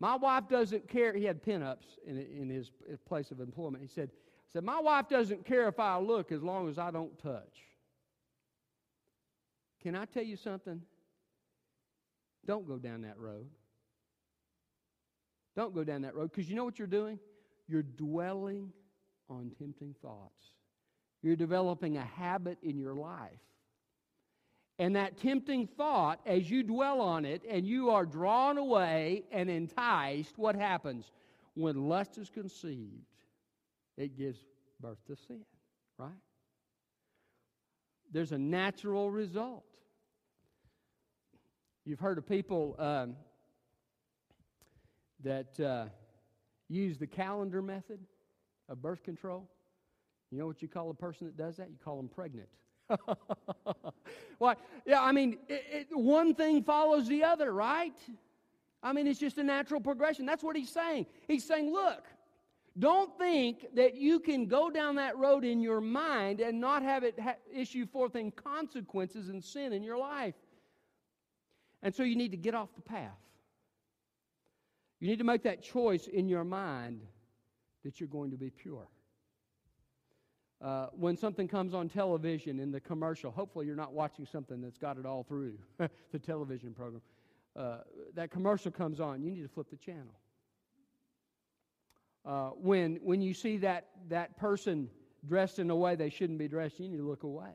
my 0.01 0.17
wife 0.17 0.49
doesn't 0.49 0.89
care. 0.89 1.15
He 1.15 1.25
had 1.25 1.43
pinups 1.43 1.99
in, 2.07 2.19
in 2.19 2.49
his 2.49 2.71
place 3.07 3.31
of 3.31 3.41
employment. 3.41 3.83
He 3.83 3.89
said, 3.89 4.11
said, 4.55 4.65
My 4.65 4.81
wife 4.81 5.09
doesn't 5.09 5.45
care 5.45 5.69
if 5.69 5.79
I 5.79 5.99
look 5.99 6.33
as 6.33 6.43
long 6.43 6.69
as 6.69 6.79
I 6.79 6.91
don't 6.91 7.19
touch. 7.19 7.59
Can 9.83 9.97
I 9.97 10.07
tell 10.07 10.23
you 10.23 10.37
something? 10.37 10.81
Don't 12.47 12.67
go 12.67 12.79
down 12.79 13.03
that 13.03 13.19
road. 13.19 13.49
Don't 15.57 15.75
go 15.75 15.85
down 15.85 16.03
that 16.03 16.15
road 16.15 16.31
because 16.31 16.49
you 16.49 16.57
know 16.57 16.65
what 16.65 16.79
you're 16.79 16.89
doing? 16.89 17.19
You're 17.69 17.83
dwelling 17.83 18.73
on 19.29 19.51
tempting 19.59 19.95
thoughts. 20.01 20.45
You're 21.23 21.37
developing 21.37 21.97
a 21.97 22.05
habit 22.05 22.59
in 22.63 22.79
your 22.79 22.95
life. 22.95 23.41
And 24.79 24.97
that 24.97 25.19
tempting 25.19 25.67
thought, 25.67 26.21
as 26.27 26.51
you 26.51 26.63
dwell 26.63 27.01
on 27.01 27.25
it 27.25 27.43
and 27.49 27.67
you 27.67 27.91
are 27.91 28.05
drawn 28.05 28.59
away 28.59 29.25
and 29.33 29.49
enticed, 29.49 30.37
what 30.37 30.57
happens? 30.57 31.11
When 31.55 31.89
lust 31.89 32.19
is 32.19 32.29
conceived, 32.29 33.07
it 33.97 34.17
gives 34.17 34.39
birth 34.81 34.99
to 35.07 35.17
sin, 35.17 35.45
right? 35.99 36.11
There's 38.13 38.33
a 38.33 38.39
natural 38.39 39.11
result. 39.11 39.65
You've 41.85 42.01
heard 42.01 42.19
of 42.19 42.27
people 42.27 42.77
um, 42.79 43.17
that 45.23 45.59
uh, 45.61 45.87
use 46.69 46.99
the 46.99 47.07
calendar 47.07 47.61
method 47.61 48.01
of 48.69 48.81
birth 48.81 49.03
control. 49.03 49.49
You 50.31 50.39
know 50.39 50.47
what 50.47 50.63
you 50.63 50.69
call 50.69 50.91
a 50.91 50.95
person 50.95 51.27
that 51.27 51.37
does 51.37 51.57
that? 51.57 51.69
You 51.71 51.77
call 51.85 51.97
them 51.97 52.09
pregnant. 52.09 52.49
Why? 54.39 54.57
Yeah, 54.87 55.03
I 55.03 55.13
mean, 55.13 55.39
it, 55.49 55.65
it, 55.71 55.87
one 55.93 56.35
thing 56.35 56.63
follows 56.63 57.09
the 57.09 57.25
other, 57.25 57.53
right? 57.53 57.97
I 58.83 58.93
mean, 58.93 59.07
it's 59.07 59.21
just 59.21 59.39
a 59.39 59.45
natural 59.45 59.81
progression. 59.81 60.27
That's 60.27 60.43
what 60.43 60.57
he's 60.57 60.71
saying. 60.71 61.07
He's 61.27 61.45
saying, 61.45 61.73
look, 61.73 62.05
don't 62.79 63.17
think 63.19 63.67
that 63.75 63.95
you 63.95 64.19
can 64.19 64.47
go 64.47 64.69
down 64.69 64.97
that 64.97 65.17
road 65.17 65.45
in 65.45 65.61
your 65.61 65.81
mind 65.81 66.41
and 66.41 66.61
not 66.61 66.83
have 66.83 67.05
it 67.05 67.19
ha- 67.19 67.37
issue 67.53 67.87
forth 67.87 68.17
in 68.17 68.33
consequences 68.33 69.29
and 69.29 69.43
sin 69.43 69.73
in 69.73 69.83
your 69.83 69.99
life. 69.99 70.35
And 71.83 71.95
so 71.95 72.03
you 72.03 72.17
need 72.17 72.33
to 72.33 72.37
get 72.37 72.55
off 72.55 72.69
the 72.75 72.83
path. 72.83 73.13
You 74.99 75.09
need 75.09 75.19
to 75.19 75.25
make 75.25 75.43
that 75.43 75.63
choice 75.63 76.07
in 76.07 76.29
your 76.29 76.45
mind 76.45 77.03
that 77.85 78.01
you're 78.01 78.09
going 78.09 78.31
to 78.31 78.37
be 78.37 78.51
pure. 78.51 78.89
Uh, 80.61 80.87
when 80.93 81.17
something 81.17 81.47
comes 81.47 81.75
on 81.75 81.89
television 81.89 82.59
in 82.59 82.73
the 82.73 82.81
commercial, 82.81 83.31
hopefully 83.31 83.67
you're 83.67 83.77
not 83.77 83.93
watching 83.93 84.25
something 84.25 84.63
that's 84.63 84.79
got 84.79 84.97
it 84.97 85.05
all 85.05 85.23
through 85.23 85.59
the 86.11 86.19
television 86.19 86.73
program. 86.73 87.03
Uh, 87.55 87.79
that 88.15 88.31
commercial 88.31 88.71
comes 88.73 88.99
on, 88.99 89.23
you 89.23 89.31
need 89.31 89.43
to 89.43 89.49
flip 89.49 89.69
the 89.71 89.77
channel. 89.77 90.15
Uh, 92.25 92.51
when, 92.51 92.97
when 93.03 93.21
you 93.21 93.35
see 93.35 93.59
that, 93.59 93.87
that 94.09 94.37
person 94.39 94.89
dressed 95.27 95.59
in 95.59 95.71
a 95.71 95.77
way 95.77 95.95
they 95.95 96.11
shouldn't 96.11 96.39
be 96.39 96.49
dressed, 96.49 96.79
you 96.81 96.89
need 96.89 96.97
to 96.97 97.09
look 97.09 97.23
away. 97.23 97.53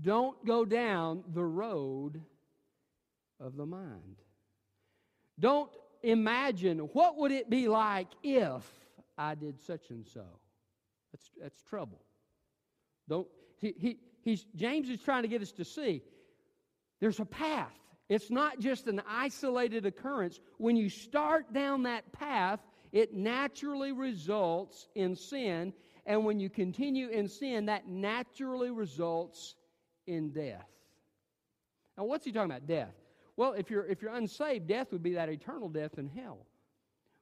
Don't 0.00 0.44
go 0.46 0.64
down 0.64 1.22
the 1.34 1.44
road 1.44 2.20
of 3.38 3.56
the 3.56 3.66
mind. 3.66 4.16
Don't 5.38 5.70
imagine 6.02 6.78
what 6.78 7.18
would 7.18 7.32
it 7.32 7.50
be 7.50 7.68
like 7.68 8.08
if 8.22 8.62
I 9.18 9.34
did 9.34 9.60
such 9.60 9.90
and 9.90 10.06
so. 10.06 10.24
That's, 11.12 11.30
that's 11.40 11.62
trouble. 11.62 12.00
Don't 13.08 13.28
he, 13.58 13.74
he 13.78 13.98
he's 14.22 14.44
James 14.56 14.88
is 14.88 15.00
trying 15.00 15.22
to 15.22 15.28
get 15.28 15.42
us 15.42 15.52
to 15.52 15.64
see 15.64 16.02
there's 17.00 17.20
a 17.20 17.24
path. 17.24 17.72
It's 18.08 18.30
not 18.30 18.60
just 18.60 18.86
an 18.86 19.02
isolated 19.08 19.86
occurrence. 19.86 20.40
When 20.58 20.76
you 20.76 20.88
start 20.88 21.52
down 21.52 21.84
that 21.84 22.12
path, 22.12 22.60
it 22.92 23.14
naturally 23.14 23.92
results 23.92 24.88
in 24.94 25.16
sin. 25.16 25.72
And 26.04 26.24
when 26.24 26.38
you 26.38 26.50
continue 26.50 27.08
in 27.08 27.28
sin, 27.28 27.66
that 27.66 27.88
naturally 27.88 28.70
results 28.70 29.54
in 30.06 30.30
death. 30.30 30.68
Now, 31.96 32.04
what's 32.04 32.24
he 32.24 32.32
talking 32.32 32.50
about? 32.50 32.66
Death. 32.66 32.94
Well, 33.36 33.52
if 33.52 33.70
you're, 33.70 33.86
if 33.86 34.02
you're 34.02 34.14
unsaved, 34.14 34.66
death 34.66 34.92
would 34.92 35.02
be 35.02 35.14
that 35.14 35.28
eternal 35.28 35.68
death 35.68 35.98
in 35.98 36.08
hell. 36.08 36.46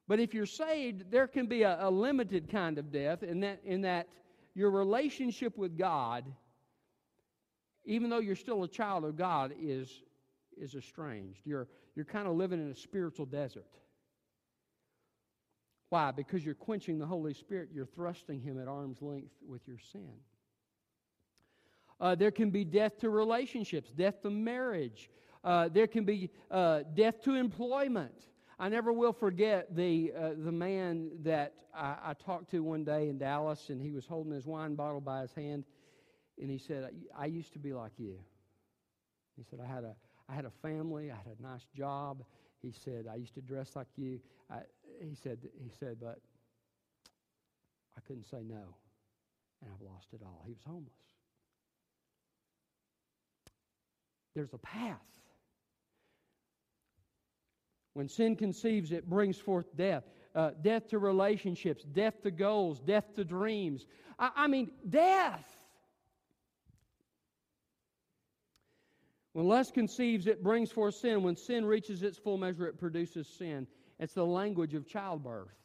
But 0.07 0.19
if 0.19 0.33
you're 0.33 0.45
saved, 0.45 1.09
there 1.09 1.27
can 1.27 1.45
be 1.45 1.63
a, 1.63 1.77
a 1.79 1.89
limited 1.89 2.49
kind 2.49 2.77
of 2.77 2.91
death 2.91 3.23
in 3.23 3.39
that, 3.41 3.61
in 3.63 3.81
that 3.81 4.07
your 4.53 4.69
relationship 4.71 5.57
with 5.57 5.77
God, 5.77 6.25
even 7.85 8.09
though 8.09 8.19
you're 8.19 8.35
still 8.35 8.63
a 8.63 8.67
child 8.67 9.05
of 9.05 9.15
God, 9.15 9.53
is, 9.61 10.01
is 10.57 10.75
estranged. 10.75 11.39
You're, 11.45 11.67
you're 11.95 12.05
kind 12.05 12.27
of 12.27 12.35
living 12.35 12.59
in 12.59 12.71
a 12.71 12.75
spiritual 12.75 13.25
desert. 13.25 13.65
Why? 15.91 16.11
Because 16.11 16.45
you're 16.45 16.55
quenching 16.55 16.99
the 16.99 17.05
Holy 17.05 17.33
Spirit. 17.33 17.67
You're 17.73 17.85
thrusting 17.85 18.39
Him 18.39 18.57
at 18.61 18.69
arm's 18.69 19.01
length 19.01 19.33
with 19.45 19.67
your 19.67 19.77
sin. 19.91 20.13
Uh, 21.99 22.15
there 22.15 22.31
can 22.31 22.49
be 22.49 22.63
death 22.63 22.97
to 22.99 23.09
relationships, 23.09 23.91
death 23.91 24.21
to 24.21 24.29
marriage. 24.29 25.09
Uh, 25.43 25.67
there 25.67 25.87
can 25.87 26.05
be 26.05 26.29
uh, 26.49 26.83
death 26.93 27.21
to 27.23 27.35
employment. 27.35 28.23
I 28.57 28.69
never 28.69 28.93
will 28.93 29.11
forget 29.11 29.75
the, 29.75 30.13
uh, 30.17 30.29
the 30.37 30.51
man 30.51 31.11
that 31.23 31.55
I, 31.75 31.97
I, 32.05 32.13
talked 32.13 32.51
to 32.51 32.63
one 32.63 32.85
day 32.85 33.09
in 33.09 33.17
Dallas, 33.17 33.69
and 33.69 33.81
he 33.81 33.91
was 33.91 34.05
holding 34.05 34.31
his 34.31 34.45
wine 34.45 34.75
bottle 34.75 35.01
by 35.01 35.23
his 35.23 35.33
hand, 35.33 35.65
and 36.39 36.49
he 36.49 36.57
said, 36.57 36.89
I, 37.17 37.23
I 37.23 37.25
used 37.25 37.51
to 37.53 37.59
be 37.59 37.73
like 37.73 37.91
you. 37.97 38.17
He 39.35 39.43
said, 39.43 39.59
I 39.61 39.67
had, 39.67 39.83
a, 39.83 39.93
I 40.29 40.35
had 40.35 40.45
a 40.45 40.51
family, 40.61 41.11
I 41.11 41.17
had 41.17 41.37
a 41.37 41.43
nice 41.43 41.67
job. 41.75 42.23
He 42.61 42.71
said, 42.71 43.05
I 43.11 43.15
used 43.15 43.33
to 43.35 43.41
dress 43.41 43.75
like 43.75 43.87
you. 43.95 44.19
I, 44.49 44.59
he, 45.01 45.15
said, 45.15 45.39
he 45.61 45.69
said, 45.79 45.97
but 45.99 46.19
I 47.97 48.01
couldn't 48.07 48.29
say 48.29 48.43
no, 48.43 48.75
and 49.61 49.71
I've 49.73 49.81
lost 49.81 50.07
it 50.13 50.21
all. 50.23 50.43
He 50.45 50.53
was 50.53 50.63
homeless. 50.65 50.93
There's 54.35 54.53
a 54.53 54.57
path 54.59 54.99
when 57.93 58.07
sin 58.07 58.35
conceives, 58.35 58.91
it 58.91 59.09
brings 59.09 59.37
forth 59.37 59.75
death. 59.75 60.03
Uh, 60.33 60.51
death 60.61 60.87
to 60.87 60.97
relationships, 60.97 61.83
death 61.83 62.21
to 62.23 62.31
goals, 62.31 62.79
death 62.79 63.13
to 63.15 63.25
dreams. 63.25 63.85
I, 64.17 64.31
I 64.35 64.47
mean, 64.47 64.71
death. 64.89 65.43
When 69.33 69.47
lust 69.47 69.73
conceives, 69.73 70.27
it 70.27 70.43
brings 70.43 70.71
forth 70.71 70.95
sin. 70.95 71.23
When 71.23 71.35
sin 71.35 71.65
reaches 71.65 72.03
its 72.03 72.17
full 72.17 72.37
measure, 72.37 72.67
it 72.67 72.77
produces 72.77 73.27
sin. 73.27 73.67
It's 73.99 74.13
the 74.13 74.25
language 74.25 74.73
of 74.73 74.85
childbirth. 74.87 75.55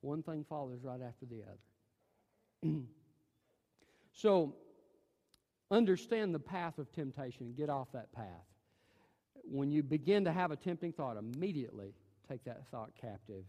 One 0.00 0.22
thing 0.22 0.44
follows 0.48 0.80
right 0.82 1.00
after 1.00 1.26
the 1.26 1.42
other. 1.42 2.74
so, 4.12 4.56
understand 5.70 6.34
the 6.34 6.40
path 6.40 6.78
of 6.78 6.92
temptation 6.92 7.46
and 7.46 7.56
get 7.56 7.70
off 7.70 7.92
that 7.92 8.12
path 8.12 8.52
when 9.44 9.70
you 9.70 9.82
begin 9.82 10.24
to 10.24 10.32
have 10.32 10.50
a 10.50 10.56
tempting 10.56 10.92
thought, 10.92 11.16
immediately 11.16 11.94
take 12.28 12.44
that 12.44 12.66
thought 12.70 12.90
captive 13.00 13.44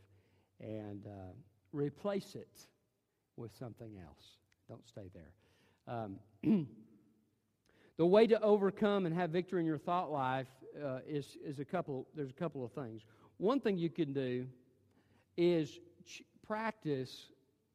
and 0.59 1.05
uh, 1.05 1.31
replace 1.71 2.35
it 2.35 2.67
with 3.37 3.55
something 3.55 3.97
else. 3.97 4.37
Don't 4.67 4.85
stay 4.87 5.09
there. 5.13 5.33
Um, 5.87 6.19
the 7.97 8.05
way 8.05 8.27
to 8.27 8.41
overcome 8.41 9.05
and 9.05 9.15
have 9.15 9.29
victory 9.29 9.59
in 9.59 9.65
your 9.65 9.77
thought 9.77 10.11
life 10.11 10.47
uh, 10.83 10.99
is, 11.07 11.37
is 11.45 11.59
a 11.59 11.65
couple, 11.65 12.07
there's 12.15 12.29
a 12.29 12.33
couple 12.33 12.65
of 12.65 12.71
things. 12.71 13.03
One 13.37 13.59
thing 13.59 13.77
you 13.77 13.89
can 13.89 14.13
do 14.13 14.47
is 15.37 15.79
ch- 16.05 16.23
practice 16.45 17.27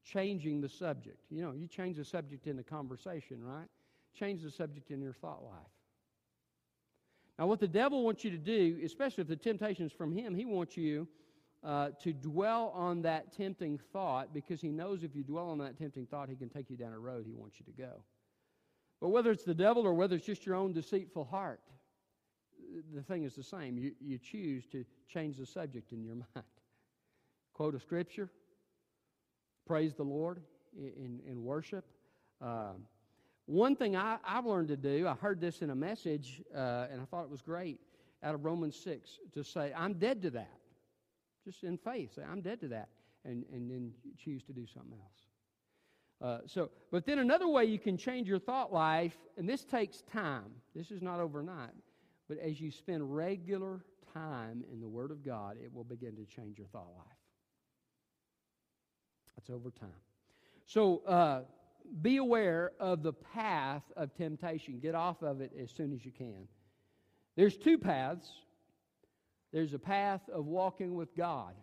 changing 0.04 0.60
the 0.60 0.68
subject. 0.68 1.18
You 1.30 1.42
know, 1.42 1.52
you 1.52 1.66
change 1.66 1.96
the 1.96 2.04
subject 2.04 2.46
in 2.46 2.58
a 2.58 2.62
conversation, 2.62 3.42
right? 3.42 3.68
Change 4.18 4.42
the 4.42 4.50
subject 4.50 4.90
in 4.90 5.00
your 5.00 5.12
thought 5.12 5.44
life. 5.44 5.72
Now, 7.38 7.46
what 7.46 7.60
the 7.60 7.68
devil 7.68 8.04
wants 8.04 8.24
you 8.24 8.30
to 8.32 8.38
do, 8.38 8.80
especially 8.84 9.22
if 9.22 9.28
the 9.28 9.36
temptation 9.36 9.86
is 9.86 9.92
from 9.92 10.12
him, 10.12 10.34
he 10.34 10.44
wants 10.44 10.76
you 10.76 11.06
uh, 11.62 11.90
to 12.02 12.12
dwell 12.12 12.72
on 12.74 13.02
that 13.02 13.32
tempting 13.36 13.78
thought 13.92 14.34
because 14.34 14.60
he 14.60 14.70
knows 14.70 15.04
if 15.04 15.14
you 15.14 15.22
dwell 15.22 15.50
on 15.50 15.58
that 15.58 15.78
tempting 15.78 16.06
thought, 16.06 16.28
he 16.28 16.36
can 16.36 16.48
take 16.48 16.68
you 16.70 16.76
down 16.76 16.92
a 16.92 16.98
road 16.98 17.24
he 17.26 17.32
wants 17.32 17.56
you 17.60 17.66
to 17.66 17.80
go. 17.80 18.02
But 19.00 19.08
whether 19.08 19.30
it's 19.30 19.44
the 19.44 19.54
devil 19.54 19.86
or 19.86 19.94
whether 19.94 20.16
it's 20.16 20.26
just 20.26 20.44
your 20.44 20.56
own 20.56 20.72
deceitful 20.72 21.24
heart, 21.24 21.60
the 22.94 23.02
thing 23.02 23.24
is 23.24 23.34
the 23.34 23.42
same. 23.42 23.78
You, 23.78 23.92
you 24.00 24.18
choose 24.18 24.66
to 24.72 24.84
change 25.08 25.36
the 25.36 25.46
subject 25.46 25.92
in 25.92 26.02
your 26.02 26.14
mind. 26.34 26.46
Quote 27.54 27.74
a 27.74 27.80
scripture, 27.80 28.30
praise 29.66 29.94
the 29.94 30.04
Lord 30.04 30.40
in, 30.76 31.20
in 31.26 31.42
worship. 31.42 31.84
Uh, 32.40 32.72
one 33.46 33.74
thing 33.74 33.96
I, 33.96 34.18
have 34.22 34.46
learned 34.46 34.68
to 34.68 34.76
do, 34.76 35.08
I 35.08 35.14
heard 35.14 35.40
this 35.40 35.62
in 35.62 35.70
a 35.70 35.74
message, 35.74 36.42
uh, 36.54 36.86
and 36.90 37.00
I 37.00 37.04
thought 37.10 37.24
it 37.24 37.30
was 37.30 37.42
great 37.42 37.80
out 38.22 38.34
of 38.34 38.44
Romans 38.44 38.76
6 38.76 39.18
to 39.32 39.42
say, 39.42 39.72
I'm 39.74 39.94
dead 39.94 40.22
to 40.22 40.30
that. 40.30 40.58
Just 41.44 41.64
in 41.64 41.78
faith, 41.78 42.14
say, 42.14 42.22
I'm 42.30 42.42
dead 42.42 42.60
to 42.60 42.68
that, 42.68 42.88
and, 43.24 43.44
and 43.52 43.70
then 43.70 43.92
choose 44.22 44.44
to 44.44 44.52
do 44.52 44.66
something 44.66 44.98
else. 45.00 45.27
Uh, 46.20 46.38
so, 46.46 46.70
but 46.90 47.06
then 47.06 47.18
another 47.20 47.46
way 47.46 47.64
you 47.64 47.78
can 47.78 47.96
change 47.96 48.28
your 48.28 48.40
thought 48.40 48.72
life, 48.72 49.16
and 49.36 49.48
this 49.48 49.64
takes 49.64 50.02
time. 50.02 50.50
This 50.74 50.90
is 50.90 51.00
not 51.00 51.20
overnight, 51.20 51.70
but 52.28 52.38
as 52.38 52.60
you 52.60 52.70
spend 52.70 53.14
regular 53.14 53.84
time 54.12 54.64
in 54.72 54.80
the 54.80 54.88
Word 54.88 55.12
of 55.12 55.24
God, 55.24 55.56
it 55.62 55.72
will 55.72 55.84
begin 55.84 56.16
to 56.16 56.24
change 56.24 56.58
your 56.58 56.66
thought 56.68 56.90
life. 56.96 57.06
That's 59.36 59.50
over 59.50 59.70
time. 59.70 59.90
So, 60.66 61.02
uh, 61.06 61.42
be 62.02 62.18
aware 62.18 62.72
of 62.80 63.02
the 63.02 63.12
path 63.12 63.82
of 63.96 64.14
temptation. 64.14 64.78
Get 64.80 64.94
off 64.94 65.22
of 65.22 65.40
it 65.40 65.52
as 65.60 65.70
soon 65.70 65.92
as 65.92 66.04
you 66.04 66.10
can. 66.10 66.48
There's 67.36 67.56
two 67.56 67.78
paths. 67.78 68.28
There's 69.52 69.72
a 69.72 69.78
path 69.78 70.20
of 70.28 70.46
walking 70.46 70.94
with 70.94 71.16
God, 71.16 71.54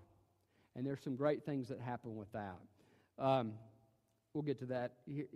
and 0.75 0.85
there's 0.85 1.01
some 1.03 1.15
great 1.15 1.45
things 1.45 1.67
that 1.67 1.79
happen 1.79 2.15
with 2.15 2.31
that. 2.31 2.57
Um, 3.19 3.53
we'll 4.35 4.43
get 4.43 4.59
to 4.59 4.65
that 4.65 4.91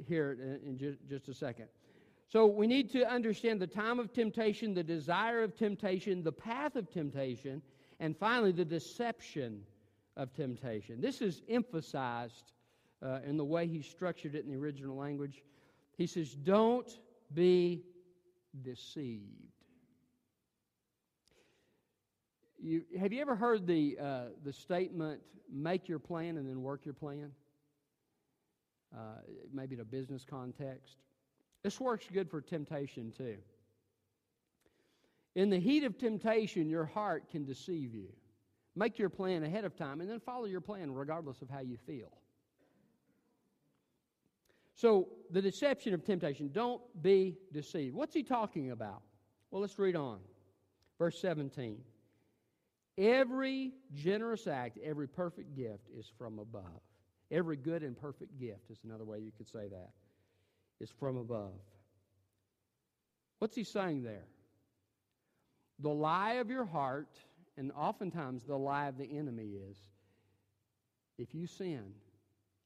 here 0.07 0.59
in 0.63 0.77
just 0.77 1.29
a 1.29 1.33
second. 1.33 1.67
So 2.27 2.45
we 2.45 2.67
need 2.67 2.91
to 2.91 3.09
understand 3.09 3.59
the 3.59 3.67
time 3.67 3.97
of 3.97 4.13
temptation, 4.13 4.73
the 4.73 4.83
desire 4.83 5.41
of 5.41 5.55
temptation, 5.55 6.21
the 6.21 6.31
path 6.31 6.75
of 6.75 6.91
temptation, 6.91 7.61
and 7.99 8.15
finally 8.15 8.51
the 8.51 8.65
deception 8.65 9.63
of 10.15 10.33
temptation. 10.33 11.01
This 11.01 11.21
is 11.21 11.41
emphasized 11.49 12.51
uh, 13.01 13.19
in 13.25 13.37
the 13.37 13.45
way 13.45 13.65
he 13.65 13.81
structured 13.81 14.35
it 14.35 14.43
in 14.43 14.51
the 14.51 14.57
original 14.57 14.95
language. 14.95 15.43
He 15.97 16.05
says, 16.05 16.35
Don't 16.35 16.91
be 17.33 17.83
deceived. 18.61 19.23
You, 22.61 22.83
have 22.99 23.13
you 23.13 23.21
ever 23.21 23.35
heard 23.35 23.65
the, 23.65 23.97
uh, 23.99 24.21
the 24.43 24.51
statement, 24.51 25.21
make 25.51 25.87
your 25.87 25.99
plan 25.99 26.35
and 26.37 26.47
then 26.47 26.61
work 26.61 26.81
your 26.83 26.93
plan? 26.93 27.31
Uh, 28.95 29.21
maybe 29.53 29.75
in 29.75 29.81
a 29.81 29.85
business 29.85 30.25
context. 30.27 30.95
This 31.63 31.79
works 31.79 32.07
good 32.11 32.29
for 32.29 32.41
temptation 32.41 33.11
too. 33.15 33.37
In 35.35 35.49
the 35.49 35.59
heat 35.59 35.83
of 35.83 35.97
temptation, 35.97 36.69
your 36.69 36.85
heart 36.85 37.29
can 37.29 37.45
deceive 37.45 37.93
you. 37.93 38.09
Make 38.75 38.97
your 38.97 39.09
plan 39.09 39.43
ahead 39.43 39.63
of 39.63 39.75
time 39.75 40.01
and 40.01 40.09
then 40.09 40.19
follow 40.19 40.45
your 40.45 40.61
plan 40.61 40.91
regardless 40.91 41.41
of 41.41 41.49
how 41.49 41.59
you 41.59 41.77
feel. 41.85 42.11
So, 44.73 45.09
the 45.29 45.41
deception 45.41 45.93
of 45.93 46.05
temptation, 46.05 46.49
don't 46.53 46.81
be 47.03 47.37
deceived. 47.51 47.95
What's 47.95 48.13
he 48.13 48.23
talking 48.23 48.71
about? 48.71 49.01
Well, 49.51 49.61
let's 49.61 49.77
read 49.77 49.97
on. 49.97 50.19
Verse 50.97 51.19
17. 51.19 51.77
Every 52.97 53.73
generous 53.93 54.47
act, 54.47 54.77
every 54.83 55.07
perfect 55.07 55.55
gift 55.55 55.89
is 55.97 56.09
from 56.17 56.39
above. 56.39 56.81
Every 57.31 57.57
good 57.57 57.83
and 57.83 57.97
perfect 57.97 58.39
gift 58.39 58.71
is 58.71 58.79
another 58.83 59.05
way 59.05 59.19
you 59.19 59.31
could 59.37 59.47
say 59.47 59.67
that, 59.67 59.91
is 60.79 60.89
from 60.99 61.17
above. 61.17 61.53
What's 63.37 63.55
he 63.55 63.63
saying 63.63 64.03
there? 64.03 64.25
The 65.79 65.89
lie 65.89 66.33
of 66.33 66.49
your 66.49 66.65
heart, 66.65 67.17
and 67.57 67.71
oftentimes 67.73 68.43
the 68.43 68.57
lie 68.57 68.87
of 68.87 68.97
the 68.97 69.05
enemy 69.17 69.51
is 69.69 69.77
if 71.17 71.35
you 71.35 71.47
sin, 71.47 71.83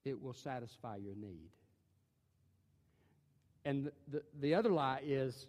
it 0.04 0.20
will 0.20 0.32
satisfy 0.32 0.96
your 0.96 1.14
need. 1.14 1.50
And 3.64 3.86
the, 3.86 3.92
the, 4.08 4.22
the, 4.40 4.54
other 4.54 4.68
lie 4.68 5.00
is 5.02 5.46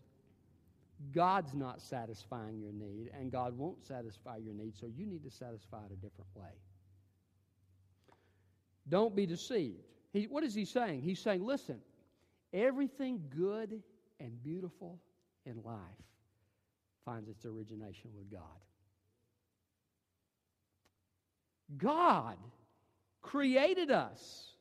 God's 1.14 1.54
not 1.54 1.82
satisfying 1.82 2.60
your 2.60 2.72
need, 2.72 3.12
and 3.18 3.32
God 3.32 3.58
won't 3.58 3.86
satisfy 3.86 4.38
your 4.38 4.54
need, 4.54 4.76
so 4.76 4.88
you 4.88 5.06
need 5.06 5.24
to 5.24 5.32
satisfy 5.32 5.80
it 5.86 5.92
a 5.92 5.96
different 5.96 6.30
way. 6.36 6.52
Don't 8.88 9.16
be 9.16 9.26
deceived. 9.26 9.84
He, 10.14 10.24
what 10.26 10.44
is 10.44 10.54
he 10.54 10.66
saying? 10.66 11.02
He's 11.02 11.20
saying, 11.20 11.46
listen, 11.46 11.80
everything 12.54 13.24
good 13.30 13.82
and 14.20 14.44
beautiful 14.44 15.00
in 15.46 15.62
life 15.64 15.80
finds 17.04 17.30
its 17.30 17.46
origination 17.46 18.12
with 18.16 18.32
God. 18.32 18.42
God 21.78 22.38
created 23.22 23.90
us 23.92 24.52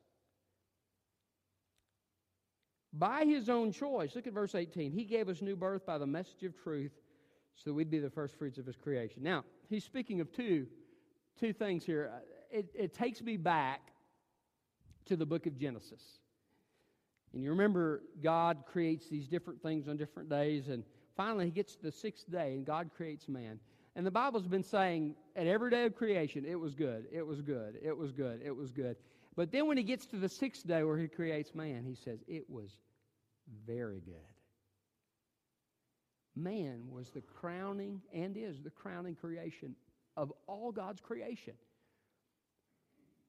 by 2.92 3.24
his 3.24 3.48
own 3.48 3.72
choice. 3.72 4.14
Look 4.14 4.26
at 4.26 4.32
verse 4.32 4.54
18. 4.54 4.92
He 4.92 5.04
gave 5.04 5.28
us 5.28 5.42
new 5.42 5.56
birth 5.56 5.84
by 5.84 5.98
the 5.98 6.06
message 6.06 6.42
of 6.44 6.54
truth 6.62 6.92
so 7.56 7.72
we'd 7.72 7.90
be 7.90 7.98
the 7.98 8.10
first 8.10 8.36
fruits 8.36 8.58
of 8.58 8.66
his 8.66 8.76
creation. 8.76 9.22
Now, 9.22 9.44
he's 9.68 9.84
speaking 9.84 10.20
of 10.20 10.32
two, 10.32 10.66
two 11.38 11.52
things 11.52 11.84
here. 11.84 12.12
Uh, 12.14 12.18
it, 12.50 12.66
it 12.74 12.94
takes 12.94 13.22
me 13.22 13.36
back 13.36 13.80
to 15.06 15.16
the 15.16 15.26
book 15.26 15.46
of 15.46 15.58
Genesis. 15.58 16.02
And 17.32 17.42
you 17.42 17.50
remember, 17.50 18.02
God 18.22 18.64
creates 18.70 19.08
these 19.08 19.26
different 19.26 19.60
things 19.60 19.88
on 19.88 19.96
different 19.96 20.28
days, 20.28 20.68
and 20.68 20.84
finally, 21.16 21.46
He 21.46 21.50
gets 21.50 21.74
to 21.76 21.82
the 21.82 21.92
sixth 21.92 22.30
day, 22.30 22.52
and 22.52 22.64
God 22.64 22.90
creates 22.96 23.28
man. 23.28 23.58
And 23.96 24.06
the 24.06 24.10
Bible's 24.10 24.46
been 24.46 24.64
saying 24.64 25.14
at 25.36 25.46
every 25.46 25.70
day 25.70 25.84
of 25.84 25.96
creation, 25.96 26.44
it 26.44 26.58
was 26.58 26.74
good, 26.74 27.06
it 27.12 27.26
was 27.26 27.42
good, 27.42 27.78
it 27.82 27.96
was 27.96 28.12
good, 28.12 28.40
it 28.44 28.54
was 28.54 28.70
good. 28.70 28.96
But 29.36 29.50
then 29.50 29.66
when 29.66 29.76
He 29.76 29.82
gets 29.82 30.06
to 30.06 30.16
the 30.16 30.28
sixth 30.28 30.66
day 30.66 30.84
where 30.84 30.98
He 30.98 31.08
creates 31.08 31.54
man, 31.54 31.84
He 31.84 31.96
says, 31.96 32.20
it 32.28 32.48
was 32.48 32.70
very 33.66 34.00
good. 34.00 34.14
Man 36.36 36.84
was 36.90 37.10
the 37.10 37.20
crowning, 37.20 38.00
and 38.12 38.36
is 38.36 38.62
the 38.62 38.70
crowning 38.70 39.14
creation 39.14 39.74
of 40.16 40.32
all 40.46 40.72
God's 40.72 41.00
creation 41.00 41.54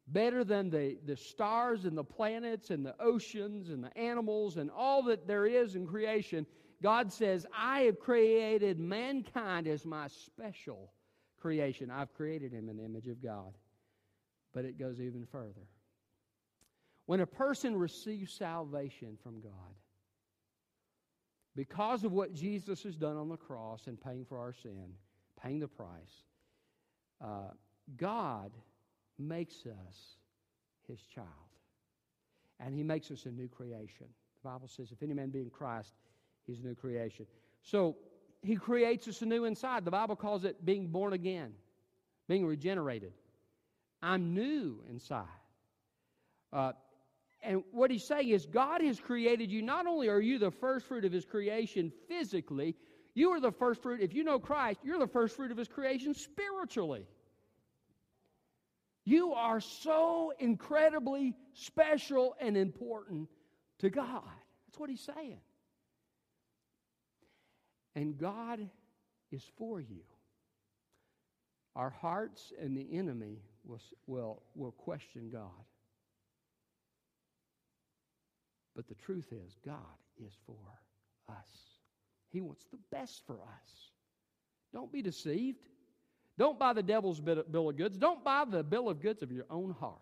better 0.07 0.43
than 0.43 0.69
the, 0.69 0.97
the 1.05 1.17
stars 1.17 1.85
and 1.85 1.97
the 1.97 2.03
planets 2.03 2.69
and 2.69 2.85
the 2.85 2.95
oceans 2.99 3.69
and 3.69 3.83
the 3.83 3.97
animals 3.97 4.57
and 4.57 4.69
all 4.69 5.03
that 5.03 5.27
there 5.27 5.45
is 5.45 5.75
in 5.75 5.87
creation, 5.87 6.45
God 6.81 7.11
says, 7.11 7.45
I 7.57 7.81
have 7.81 7.99
created 7.99 8.79
mankind 8.79 9.67
as 9.67 9.85
my 9.85 10.07
special 10.07 10.91
creation. 11.39 11.89
I've 11.89 12.13
created 12.13 12.51
him 12.51 12.69
in 12.69 12.77
the 12.77 12.85
image 12.85 13.07
of 13.07 13.21
God. 13.21 13.57
But 14.53 14.65
it 14.65 14.79
goes 14.79 15.01
even 15.01 15.25
further. 15.25 15.67
When 17.07 17.19
a 17.19 17.27
person 17.27 17.75
receives 17.75 18.33
salvation 18.33 19.17
from 19.21 19.41
God, 19.41 19.51
because 21.55 22.03
of 22.03 22.11
what 22.11 22.33
Jesus 22.33 22.83
has 22.83 22.95
done 22.95 23.15
on 23.15 23.29
the 23.29 23.37
cross 23.37 23.87
and 23.87 23.99
paying 23.99 24.25
for 24.25 24.37
our 24.39 24.53
sin, 24.53 24.93
paying 25.41 25.59
the 25.59 25.67
price, 25.67 26.23
uh, 27.23 27.51
God 27.95 28.51
makes 29.17 29.65
us 29.65 30.17
his 30.87 30.99
child. 31.13 31.27
And 32.59 32.73
he 32.73 32.83
makes 32.83 33.11
us 33.11 33.25
a 33.25 33.31
new 33.31 33.47
creation. 33.47 34.07
The 34.43 34.49
Bible 34.49 34.67
says, 34.67 34.91
if 34.91 35.03
any 35.03 35.13
man 35.13 35.29
be 35.29 35.41
in 35.41 35.49
Christ, 35.49 35.93
he's 36.45 36.59
a 36.59 36.63
new 36.63 36.75
creation. 36.75 37.25
So 37.63 37.97
he 38.41 38.55
creates 38.55 39.07
us 39.07 39.21
anew 39.21 39.45
inside. 39.45 39.85
The 39.85 39.91
Bible 39.91 40.15
calls 40.15 40.45
it 40.45 40.63
being 40.63 40.87
born 40.87 41.13
again, 41.13 41.51
being 42.27 42.45
regenerated. 42.45 43.13
I'm 44.01 44.33
new 44.33 44.83
inside. 44.89 45.25
Uh, 46.53 46.73
and 47.41 47.63
what 47.71 47.91
he's 47.91 48.05
saying 48.07 48.29
is, 48.29 48.45
God 48.45 48.81
has 48.81 48.99
created 48.99 49.51
you. 49.51 49.61
Not 49.61 49.87
only 49.87 50.09
are 50.09 50.21
you 50.21 50.39
the 50.39 50.51
first 50.51 50.87
fruit 50.87 51.05
of 51.05 51.11
his 51.11 51.25
creation 51.25 51.91
physically, 52.07 52.75
you 53.13 53.31
are 53.31 53.39
the 53.39 53.51
first 53.51 53.81
fruit. 53.81 54.01
If 54.01 54.13
you 54.13 54.23
know 54.23 54.39
Christ, 54.39 54.79
you're 54.83 54.99
the 54.99 55.07
first 55.07 55.35
fruit 55.35 55.51
of 55.51 55.57
his 55.57 55.67
creation 55.67 56.13
spiritually. 56.13 57.05
You 59.05 59.33
are 59.33 59.61
so 59.61 60.33
incredibly 60.39 61.35
special 61.53 62.35
and 62.41 62.57
important 62.57 63.29
to 63.79 63.91
God. 63.91 64.23
That's 64.67 64.79
what 64.79 64.89
he's 64.89 65.07
saying. 65.15 65.39
And 67.95 68.17
God 68.17 68.67
is 69.31 69.43
for 69.57 69.79
you. 69.79 70.01
Our 71.75 71.91
hearts 71.91 72.51
and 72.59 72.75
the 72.75 72.97
enemy 72.97 73.43
will, 73.63 73.81
will, 74.07 74.41
will 74.55 74.71
question 74.71 75.29
God. 75.31 75.49
But 78.75 78.87
the 78.87 78.95
truth 78.95 79.31
is, 79.31 79.55
God 79.63 79.77
is 80.17 80.33
for 80.45 80.55
us. 81.29 81.47
He 82.31 82.41
wants 82.41 82.65
the 82.71 82.79
best 82.91 83.23
for 83.27 83.35
us. 83.35 83.91
Don't 84.73 84.91
be 84.91 85.01
deceived. 85.01 85.59
Don't 86.37 86.59
buy 86.59 86.73
the 86.73 86.83
devil's 86.83 87.19
bill 87.21 87.69
of 87.69 87.77
goods. 87.77 87.97
Don't 87.97 88.23
buy 88.23 88.45
the 88.45 88.63
bill 88.63 88.89
of 88.89 89.01
goods 89.01 89.23
of 89.23 89.31
your 89.31 89.45
own 89.49 89.71
heart. 89.79 90.01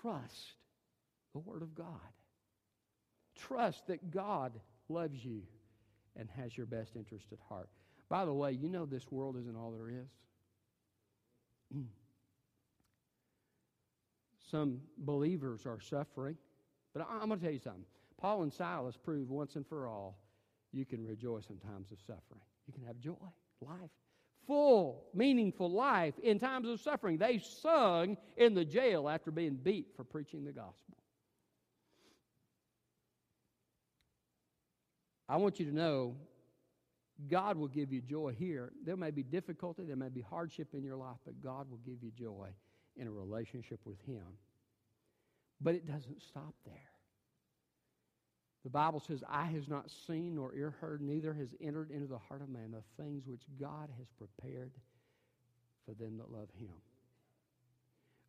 Trust 0.00 0.54
the 1.32 1.40
Word 1.40 1.62
of 1.62 1.74
God. 1.74 1.86
Trust 3.36 3.86
that 3.88 4.10
God 4.10 4.52
loves 4.88 5.24
you 5.24 5.42
and 6.16 6.28
has 6.30 6.56
your 6.56 6.66
best 6.66 6.94
interest 6.96 7.26
at 7.32 7.38
heart. 7.48 7.68
By 8.08 8.24
the 8.24 8.32
way, 8.32 8.52
you 8.52 8.68
know 8.68 8.86
this 8.86 9.10
world 9.10 9.36
isn't 9.38 9.56
all 9.56 9.72
there 9.72 9.88
is. 9.88 10.08
Some 14.50 14.80
believers 14.98 15.66
are 15.66 15.80
suffering. 15.80 16.36
But 16.92 17.06
I'm 17.10 17.28
going 17.28 17.40
to 17.40 17.44
tell 17.44 17.54
you 17.54 17.58
something. 17.58 17.84
Paul 18.18 18.42
and 18.42 18.52
Silas 18.52 18.96
prove 18.96 19.30
once 19.30 19.56
and 19.56 19.66
for 19.66 19.88
all 19.88 20.18
you 20.72 20.84
can 20.84 21.04
rejoice 21.06 21.48
in 21.50 21.56
times 21.56 21.90
of 21.90 21.98
suffering. 22.00 22.42
You 22.66 22.72
can 22.72 22.84
have 22.84 22.98
joy, 22.98 23.14
life, 23.60 23.90
full, 24.46 25.04
meaningful 25.14 25.70
life 25.70 26.14
in 26.22 26.38
times 26.38 26.68
of 26.68 26.80
suffering. 26.80 27.18
They 27.18 27.38
sung 27.38 28.16
in 28.36 28.54
the 28.54 28.64
jail 28.64 29.08
after 29.08 29.30
being 29.30 29.56
beat 29.56 29.88
for 29.96 30.04
preaching 30.04 30.44
the 30.44 30.52
gospel. 30.52 30.96
I 35.28 35.36
want 35.36 35.58
you 35.58 35.66
to 35.66 35.74
know 35.74 36.16
God 37.28 37.56
will 37.56 37.68
give 37.68 37.92
you 37.92 38.00
joy 38.00 38.34
here. 38.38 38.72
There 38.84 38.96
may 38.96 39.10
be 39.10 39.22
difficulty, 39.22 39.84
there 39.84 39.96
may 39.96 40.08
be 40.08 40.20
hardship 40.20 40.68
in 40.74 40.82
your 40.82 40.96
life, 40.96 41.18
but 41.24 41.40
God 41.42 41.70
will 41.70 41.80
give 41.86 42.02
you 42.02 42.10
joy 42.10 42.48
in 42.96 43.06
a 43.06 43.10
relationship 43.10 43.80
with 43.84 44.00
Him. 44.06 44.24
But 45.60 45.74
it 45.74 45.86
doesn't 45.86 46.22
stop 46.22 46.54
there. 46.64 46.91
The 48.64 48.70
Bible 48.70 49.00
says, 49.00 49.24
Eye 49.28 49.50
has 49.54 49.68
not 49.68 49.90
seen 50.06 50.36
nor 50.36 50.54
ear 50.54 50.74
heard, 50.80 51.00
neither 51.00 51.34
has 51.34 51.48
entered 51.60 51.90
into 51.90 52.06
the 52.06 52.18
heart 52.18 52.42
of 52.42 52.48
man 52.48 52.70
the 52.70 53.02
things 53.02 53.26
which 53.26 53.42
God 53.60 53.88
has 53.98 54.06
prepared 54.18 54.70
for 55.84 55.94
them 55.94 56.18
that 56.18 56.30
love 56.30 56.48
Him. 56.58 56.74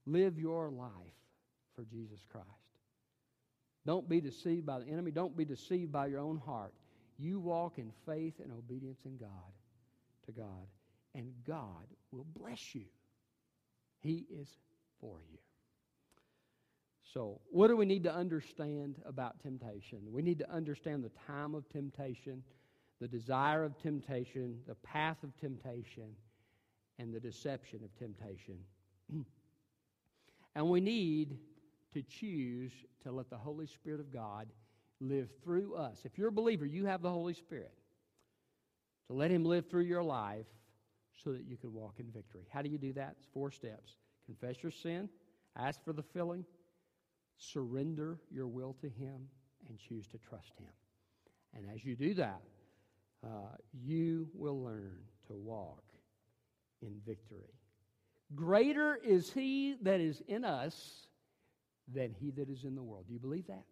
Live 0.06 0.39
your 0.39 0.69
life 0.69 0.89
for 1.76 1.84
Jesus 1.86 2.19
Christ. 2.32 2.48
Don't 3.86 4.08
be 4.08 4.22
deceived 4.22 4.65
by 4.65 4.80
the 4.80 4.88
enemy. 4.88 5.12
Don't 5.12 5.36
be 5.36 5.46
deceived 5.46 5.91
by 5.91 6.08
your 6.08 6.22
own 6.22 6.38
heart. 6.38 6.74
You 7.19 7.39
walk 7.39 7.78
in 7.78 7.91
faith 8.06 8.34
and 8.41 8.52
obedience 8.52 9.00
in 9.06 9.17
God, 9.17 9.30
to 10.26 10.32
God, 10.32 10.67
and 11.13 11.32
God 11.46 11.86
will 12.12 12.26
bless 12.36 12.74
you. 12.74 12.86
He 14.00 14.26
is 14.32 14.48
for 15.00 15.19
you. 15.32 15.38
So, 17.13 17.39
what 17.52 17.67
do 17.67 17.78
we 17.78 17.86
need 17.86 18.04
to 18.06 18.13
understand 18.13 18.95
about 19.06 19.39
temptation? 19.39 19.99
We 20.12 20.23
need 20.23 20.39
to 20.39 20.52
understand 20.52 21.04
the 21.04 21.12
time 21.28 21.54
of 21.54 21.69
temptation, 21.69 22.41
the 22.99 23.08
desire 23.08 23.63
of 23.63 23.78
temptation, 23.78 24.58
the 24.67 24.73
path 24.76 25.17
of 25.23 25.38
temptation, 25.38 26.15
and 26.97 27.13
the 27.13 27.19
deception 27.19 27.82
of 27.84 27.95
temptation. 27.99 28.58
and 30.56 30.69
we 30.69 30.82
need 30.82 31.38
to 31.93 32.02
choose 32.02 32.71
to 33.04 33.12
let 33.12 33.30
the 33.30 33.38
Holy 33.38 33.67
Spirit 33.67 33.99
of 33.99 34.12
God 34.12 34.47
live 34.99 35.30
through 35.43 35.76
us. 35.76 36.02
If 36.06 36.17
you're 36.17 36.30
a 36.30 36.32
believer, 36.32 36.65
you 36.65 36.88
have 36.88 37.04
the 37.04 37.12
Holy 37.12 37.36
Spirit. 37.36 37.73
To 39.08 39.13
let 39.13 39.30
Him 39.30 39.45
live 39.45 39.69
through 39.69 39.84
your 39.84 40.02
life 40.02 40.47
so 41.23 41.32
that 41.34 41.43
you 41.43 41.58
can 41.58 41.73
walk 41.73 41.99
in 41.99 42.08
victory. 42.08 42.47
How 42.49 42.63
do 42.63 42.69
you 42.69 42.80
do 42.80 42.93
that? 42.93 43.17
It's 43.19 43.28
four 43.34 43.52
steps 43.52 43.97
confess 44.26 44.63
your 44.63 44.71
sin, 44.71 45.10
ask 45.58 45.84
for 45.84 45.91
the 45.91 46.02
filling, 46.02 46.45
surrender 47.51 48.19
your 48.32 48.47
will 48.47 48.75
to 48.82 48.89
Him, 48.89 49.27
and 49.69 49.77
choose 49.77 50.08
to 50.08 50.17
trust 50.17 50.53
Him. 50.58 50.71
And 51.56 51.65
as 51.73 51.86
you 51.86 51.95
do 51.95 52.13
that, 52.15 52.41
uh, 53.23 53.56
you 53.71 54.27
will 54.34 54.62
learn 54.62 54.97
to 55.27 55.34
walk 55.34 55.84
in 56.82 56.99
victory. 57.06 57.53
Greater 58.36 58.99
is 59.03 59.32
He 59.32 59.75
that 59.82 59.99
is 59.99 60.21
in 60.27 60.43
us 60.43 61.08
than 61.93 62.13
He 62.19 62.32
that 62.32 62.49
is 62.49 62.63
in 62.63 62.75
the 62.75 62.84
world. 62.84 63.06
Do 63.08 63.13
you 63.13 63.19
believe 63.19 63.47
that? 63.47 63.65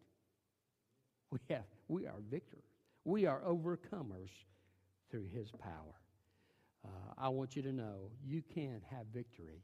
We, 1.32 1.40
have, 1.50 1.64
we 1.88 2.08
are 2.08 2.20
victors. 2.30 2.64
We 3.06 3.26
are 3.26 3.42
overcomers 3.42 4.30
through 5.10 5.28
His 5.34 5.52
power. 5.52 5.96
Uh, 6.86 7.14
I 7.18 7.30
want 7.30 7.56
you 7.56 7.62
to 7.64 7.72
know 7.72 8.12
you 8.26 8.42
can 8.54 8.82
have 8.90 9.06
victory 9.14 9.64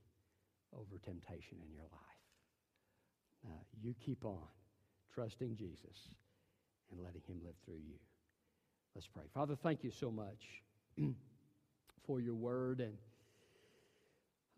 over 0.74 0.98
temptation 1.04 1.58
in 1.66 1.74
your 1.74 1.86
life. 1.92 2.07
Uh, 3.48 3.52
you 3.82 3.96
keep 4.04 4.26
on 4.26 4.48
trusting 5.14 5.56
Jesus 5.56 6.10
and 6.92 7.00
letting 7.04 7.22
Him 7.28 7.40
live 7.44 7.56
through 7.66 7.76
you. 7.76 7.96
Let's 8.96 9.08
pray. 9.08 9.24
Father, 9.34 9.56
thank 9.56 9.84
you 9.84 9.92
so 9.92 10.12
much 10.12 10.64
for 12.06 12.20
your 12.20 12.36
word. 12.36 12.80
And 12.80 12.94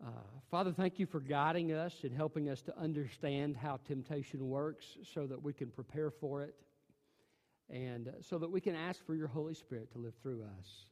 uh, 0.02 0.10
Father, 0.50 0.72
thank 0.72 0.98
you 0.98 1.06
for 1.06 1.20
guiding 1.20 1.72
us 1.72 1.94
and 2.04 2.14
helping 2.14 2.48
us 2.48 2.62
to 2.62 2.78
understand 2.78 3.56
how 3.56 3.78
temptation 3.86 4.48
works 4.48 4.96
so 5.14 5.26
that 5.26 5.42
we 5.42 5.52
can 5.52 5.68
prepare 5.68 6.10
for 6.10 6.42
it 6.42 6.54
and 7.68 8.12
so 8.20 8.38
that 8.38 8.50
we 8.50 8.60
can 8.60 8.74
ask 8.74 9.04
for 9.04 9.14
your 9.14 9.28
Holy 9.28 9.54
Spirit 9.54 9.92
to 9.92 9.98
live 9.98 10.14
through 10.22 10.42
us 10.58 10.86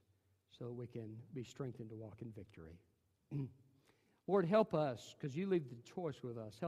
so 0.59 0.71
we 0.71 0.87
can 0.87 1.09
be 1.35 1.43
strengthened 1.43 1.89
to 1.91 1.97
walk 1.97 2.19
in 2.21 2.31
victory. 2.33 2.79
Lord, 4.27 4.45
help 4.45 4.75
us 4.75 5.15
because 5.19 5.35
you 5.35 5.47
leave 5.47 5.71
the 5.71 5.77
choice 5.95 6.23
with 6.23 6.37
us. 6.37 6.59
Help 6.61 6.67